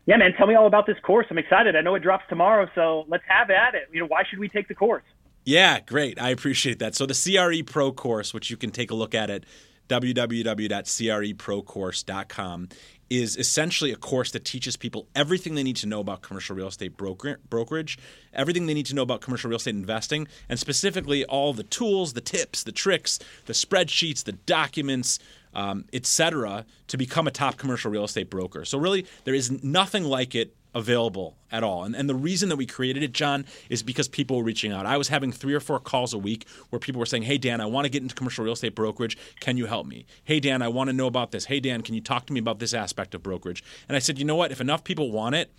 Yeah, 0.06 0.16
man, 0.16 0.34
tell 0.36 0.46
me 0.46 0.54
all 0.54 0.66
about 0.66 0.86
this 0.86 0.98
course. 1.02 1.26
I'm 1.30 1.38
excited. 1.38 1.76
I 1.76 1.80
know 1.80 1.94
it 1.94 2.00
drops 2.00 2.24
tomorrow, 2.28 2.68
so 2.74 3.04
let's 3.08 3.24
have 3.28 3.50
at 3.50 3.74
it. 3.74 3.88
You 3.92 4.00
know, 4.00 4.06
why 4.06 4.24
should 4.28 4.38
we 4.38 4.48
take 4.48 4.68
the 4.68 4.74
course? 4.74 5.04
Yeah, 5.44 5.80
great. 5.80 6.18
I 6.20 6.28
appreciate 6.30 6.78
that. 6.78 6.94
So 6.94 7.04
the 7.06 7.14
CRE 7.14 7.62
Pro 7.70 7.92
course, 7.92 8.32
which 8.32 8.48
you 8.50 8.56
can 8.56 8.70
take 8.70 8.90
a 8.90 8.94
look 8.94 9.14
at 9.14 9.28
at 9.30 9.44
www.creprocourse.com, 9.88 12.68
is 13.10 13.36
essentially 13.36 13.92
a 13.92 13.96
course 13.96 14.30
that 14.30 14.46
teaches 14.46 14.78
people 14.78 15.06
everything 15.14 15.54
they 15.54 15.62
need 15.62 15.76
to 15.76 15.86
know 15.86 16.00
about 16.00 16.22
commercial 16.22 16.56
real 16.56 16.68
estate 16.68 16.96
broker- 16.96 17.38
brokerage, 17.50 17.98
everything 18.32 18.64
they 18.66 18.72
need 18.72 18.86
to 18.86 18.94
know 18.94 19.02
about 19.02 19.20
commercial 19.20 19.50
real 19.50 19.58
estate 19.58 19.74
investing, 19.74 20.26
and 20.48 20.58
specifically 20.58 21.22
all 21.26 21.52
the 21.52 21.64
tools, 21.64 22.14
the 22.14 22.22
tips, 22.22 22.64
the 22.64 22.72
tricks, 22.72 23.18
the 23.44 23.52
spreadsheets, 23.52 24.24
the 24.24 24.32
documents, 24.32 25.18
um, 25.54 25.84
etc., 25.92 26.64
to 26.88 26.96
become 26.96 27.26
a 27.26 27.30
top 27.30 27.58
commercial 27.58 27.90
real 27.90 28.04
estate 28.04 28.30
broker. 28.30 28.64
So 28.64 28.78
really, 28.78 29.04
there 29.24 29.34
is 29.34 29.62
nothing 29.62 30.04
like 30.04 30.34
it 30.34 30.56
available 30.74 31.36
at 31.50 31.62
all. 31.62 31.84
And, 31.84 31.94
and 31.94 32.08
the 32.08 32.14
reason 32.14 32.48
that 32.48 32.56
we 32.56 32.66
created 32.66 33.02
it, 33.02 33.12
John, 33.12 33.46
is 33.68 33.82
because 33.82 34.08
people 34.08 34.36
were 34.36 34.42
reaching 34.42 34.72
out. 34.72 34.86
I 34.86 34.96
was 34.96 35.08
having 35.08 35.32
three 35.32 35.54
or 35.54 35.60
four 35.60 35.78
calls 35.78 36.12
a 36.12 36.18
week 36.18 36.46
where 36.70 36.80
people 36.80 36.98
were 36.98 37.06
saying, 37.06 37.22
Hey, 37.22 37.38
Dan, 37.38 37.60
I 37.60 37.66
want 37.66 37.84
to 37.84 37.88
get 37.88 38.02
into 38.02 38.14
commercial 38.14 38.44
real 38.44 38.54
estate 38.54 38.74
brokerage. 38.74 39.16
Can 39.40 39.56
you 39.56 39.66
help 39.66 39.86
me? 39.86 40.06
Hey, 40.24 40.40
Dan, 40.40 40.62
I 40.62 40.68
want 40.68 40.88
to 40.88 40.92
know 40.94 41.06
about 41.06 41.30
this. 41.30 41.46
Hey, 41.46 41.60
Dan, 41.60 41.82
can 41.82 41.94
you 41.94 42.00
talk 42.00 42.26
to 42.26 42.32
me 42.32 42.40
about 42.40 42.58
this 42.58 42.74
aspect 42.74 43.14
of 43.14 43.22
brokerage? 43.22 43.62
And 43.88 43.96
I 43.96 44.00
said, 44.00 44.18
You 44.18 44.24
know 44.24 44.36
what? 44.36 44.50
If 44.50 44.60
enough 44.60 44.84
people 44.84 45.10
want 45.10 45.34
it, 45.34 45.52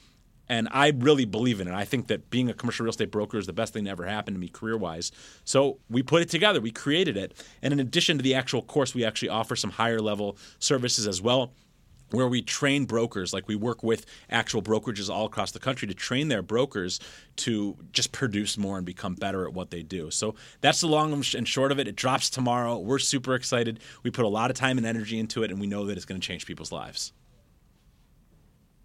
and 0.47 0.67
I 0.71 0.89
really 0.89 1.25
believe 1.25 1.59
in 1.59 1.67
it. 1.67 1.73
I 1.73 1.85
think 1.85 2.07
that 2.07 2.29
being 2.29 2.49
a 2.49 2.53
commercial 2.53 2.83
real 2.83 2.91
estate 2.91 3.11
broker 3.11 3.37
is 3.37 3.47
the 3.47 3.53
best 3.53 3.73
thing 3.73 3.85
that 3.85 3.91
ever 3.91 4.05
happened 4.05 4.35
to 4.35 4.39
me 4.39 4.47
career 4.47 4.77
wise. 4.77 5.11
So 5.43 5.79
we 5.89 6.03
put 6.03 6.21
it 6.21 6.29
together, 6.29 6.61
we 6.61 6.71
created 6.71 7.17
it. 7.17 7.33
And 7.61 7.73
in 7.73 7.79
addition 7.79 8.17
to 8.17 8.23
the 8.23 8.35
actual 8.35 8.61
course, 8.61 8.93
we 8.93 9.03
actually 9.03 9.29
offer 9.29 9.55
some 9.55 9.71
higher 9.71 9.99
level 9.99 10.37
services 10.59 11.07
as 11.07 11.21
well 11.21 11.51
where 12.15 12.27
we 12.27 12.41
train 12.41 12.85
brokers 12.85 13.33
like 13.33 13.47
we 13.47 13.55
work 13.55 13.83
with 13.83 14.05
actual 14.29 14.61
brokerages 14.61 15.09
all 15.09 15.25
across 15.25 15.51
the 15.51 15.59
country 15.59 15.87
to 15.87 15.93
train 15.93 16.27
their 16.27 16.41
brokers 16.41 16.99
to 17.37 17.77
just 17.91 18.11
produce 18.11 18.57
more 18.57 18.77
and 18.77 18.85
become 18.85 19.15
better 19.15 19.45
at 19.45 19.53
what 19.53 19.71
they 19.71 19.83
do. 19.83 20.09
So 20.11 20.35
that's 20.61 20.81
the 20.81 20.87
long 20.87 21.13
and 21.13 21.47
short 21.47 21.71
of 21.71 21.79
it. 21.79 21.87
It 21.87 21.95
drops 21.95 22.29
tomorrow. 22.29 22.77
We're 22.77 22.99
super 22.99 23.35
excited. 23.35 23.79
We 24.03 24.11
put 24.11 24.25
a 24.25 24.29
lot 24.29 24.49
of 24.49 24.57
time 24.57 24.77
and 24.77 24.87
energy 24.87 25.19
into 25.19 25.43
it 25.43 25.51
and 25.51 25.59
we 25.59 25.67
know 25.67 25.85
that 25.85 25.97
it's 25.97 26.05
going 26.05 26.19
to 26.19 26.25
change 26.25 26.45
people's 26.45 26.71
lives. 26.71 27.13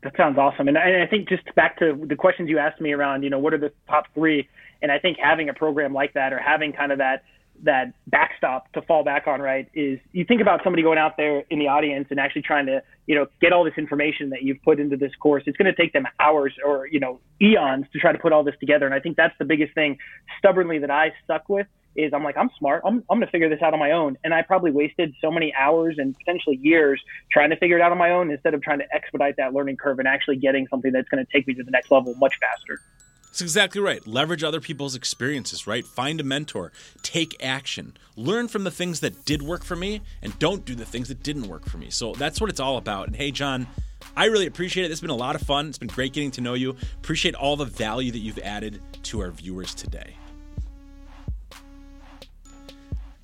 That 0.03 0.17
sounds 0.17 0.39
awesome. 0.39 0.67
And 0.69 0.79
i 0.79 1.07
think 1.07 1.29
just 1.29 1.43
back 1.55 1.79
to 1.79 1.95
the 2.07 2.17
questions 2.17 2.49
you 2.49 2.59
asked 2.59 2.81
me 2.81 2.93
around 2.93 3.23
you 3.23 3.31
know 3.31 3.39
what 3.39 3.53
are 3.53 3.59
the 3.59 3.73
top 3.87 4.07
three? 4.15 4.49
And 4.83 4.91
i 4.91 4.99
think 4.99 5.19
having 5.19 5.49
a 5.49 5.55
program 5.55 5.93
like 5.93 6.15
that 6.15 6.33
or 6.33 6.39
having 6.39 6.73
kind 6.73 6.91
of 6.91 6.99
that 6.99 7.23
that 7.65 7.93
backstop 8.07 8.73
to 8.73 8.83
fall 8.83 9.05
back 9.05 9.27
on, 9.27 9.41
right, 9.41 9.69
is 9.75 9.99
you 10.13 10.25
think 10.25 10.41
about 10.41 10.63
somebody 10.65 10.83
going 10.83 10.99
out 10.99 11.17
there 11.17 11.45
in 11.51 11.59
the 11.59 11.69
audience 11.69 12.09
and 12.11 12.19
actually 12.19 12.43
trying 12.43 12.67
to, 12.67 12.83
you 13.07 13.15
know, 13.15 13.27
get 13.41 13.53
all 13.53 13.65
this 13.65 13.75
information 13.77 14.31
that 14.31 14.43
you've 14.43 14.63
put 14.63 14.81
into 14.81 14.97
this 14.97 15.15
course. 15.17 15.43
It's 15.47 15.57
going 15.57 15.73
to 15.73 15.81
take 15.81 15.93
them 15.93 16.07
hours 16.19 16.55
or, 16.65 16.87
you 16.87 17.01
know, 17.01 17.21
eons 17.41 17.87
to 17.93 17.99
try 17.99 18.13
to 18.13 18.19
put 18.19 18.33
all 18.33 18.45
this 18.45 18.55
together. 18.61 18.87
And 18.87 18.95
I 18.95 19.01
think 19.01 19.17
that's 19.17 19.35
the 19.39 19.45
biggest 19.45 19.75
thing 19.75 19.99
stubbornly 20.39 20.79
that 20.79 20.91
I 20.91 21.13
stuck 21.25 21.49
with 21.49 21.67
is 21.97 22.13
I'm 22.15 22.23
like, 22.23 22.37
I'm 22.37 22.51
smart. 22.59 22.83
I'm, 22.85 23.05
I'm 23.11 23.19
going 23.19 23.23
to 23.23 23.31
figure 23.31 23.49
this 23.49 23.61
out 23.63 23.73
on 23.75 23.81
my 23.81 23.91
own. 23.91 24.17
And 24.23 24.33
I 24.33 24.43
probably 24.43 24.71
wasted 24.71 25.13
so 25.21 25.31
many 25.31 25.53
hours 25.55 25.97
and 25.99 26.17
potentially 26.17 26.59
years 26.63 27.01
trying 27.33 27.51
to 27.51 27.57
figure 27.57 27.77
it 27.77 27.83
out 27.83 27.93
on 27.93 27.99
my 27.99 28.11
own 28.11 28.31
instead 28.31 28.55
of 28.55 28.63
trying 28.63 28.79
to 28.79 28.87
expedite 28.95 29.37
that 29.39 29.53
learning 29.53 29.77
curve 29.77 29.99
and 29.99 30.07
actually 30.07 30.37
getting 30.37 30.69
something 30.69 30.93
that's 30.93 31.09
going 31.09 31.25
to 31.25 31.33
take 31.33 31.47
me 31.47 31.55
to 31.55 31.65
the 31.65 31.71
next 31.71 31.91
level 31.91 32.15
much 32.15 32.35
faster. 32.41 32.81
That's 33.31 33.43
exactly 33.43 33.81
right. 33.81 34.05
Leverage 34.09 34.43
other 34.43 34.61
people's 34.61 34.97
experiences, 34.97 35.65
right? 35.65 35.87
Find 35.87 36.21
a 36.21 36.25
mentor, 36.25 36.73
take 37.03 37.43
action, 37.43 37.97
learn 38.17 38.49
from 38.49 38.65
the 38.65 38.73
things 38.73 39.01
that 39.01 39.25
did 39.25 39.41
work 39.41 39.63
for 39.63 39.77
me, 39.77 40.03
and 40.21 40.37
don't 40.41 40.65
do 40.65 40.75
the 40.75 40.85
things 40.85 41.07
that 41.09 41.23
didn't 41.23 41.47
work 41.47 41.65
for 41.65 41.79
me. 41.79 41.91
So 41.91 42.13
that's 42.13 42.41
what 42.41 42.51
it's 42.51 42.59
all 42.59 42.77
about. 42.77 43.07
And 43.07 43.15
hey, 43.15 43.31
John, 43.31 43.69
I 44.17 44.25
really 44.27 44.47
appreciate 44.47 44.85
it. 44.85 44.91
It's 44.91 45.01
been 45.01 45.11
a 45.11 45.17
lot 45.17 45.37
of 45.37 45.43
fun. 45.43 45.69
It's 45.69 45.79
been 45.79 45.89
great 45.89 46.13
getting 46.13 46.33
to 46.33 46.41
know 46.41 46.55
you. 46.55 46.75
Appreciate 46.97 47.37
all 47.37 47.57
the 47.57 47.65
value 47.65 48.11
that 48.11 48.19
you've 48.19 48.41
added 48.41 48.81
to 49.05 49.21
our 49.21 49.31
viewers 49.31 49.75
today. 49.77 50.17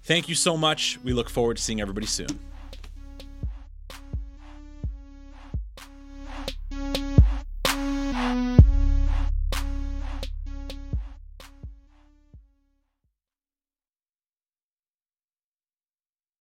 Thank 0.04 0.28
you 0.28 0.36
so 0.36 0.56
much. 0.56 1.00
We 1.02 1.12
look 1.14 1.28
forward 1.28 1.56
to 1.56 1.62
seeing 1.62 1.80
everybody 1.80 2.06
soon. 2.06 2.28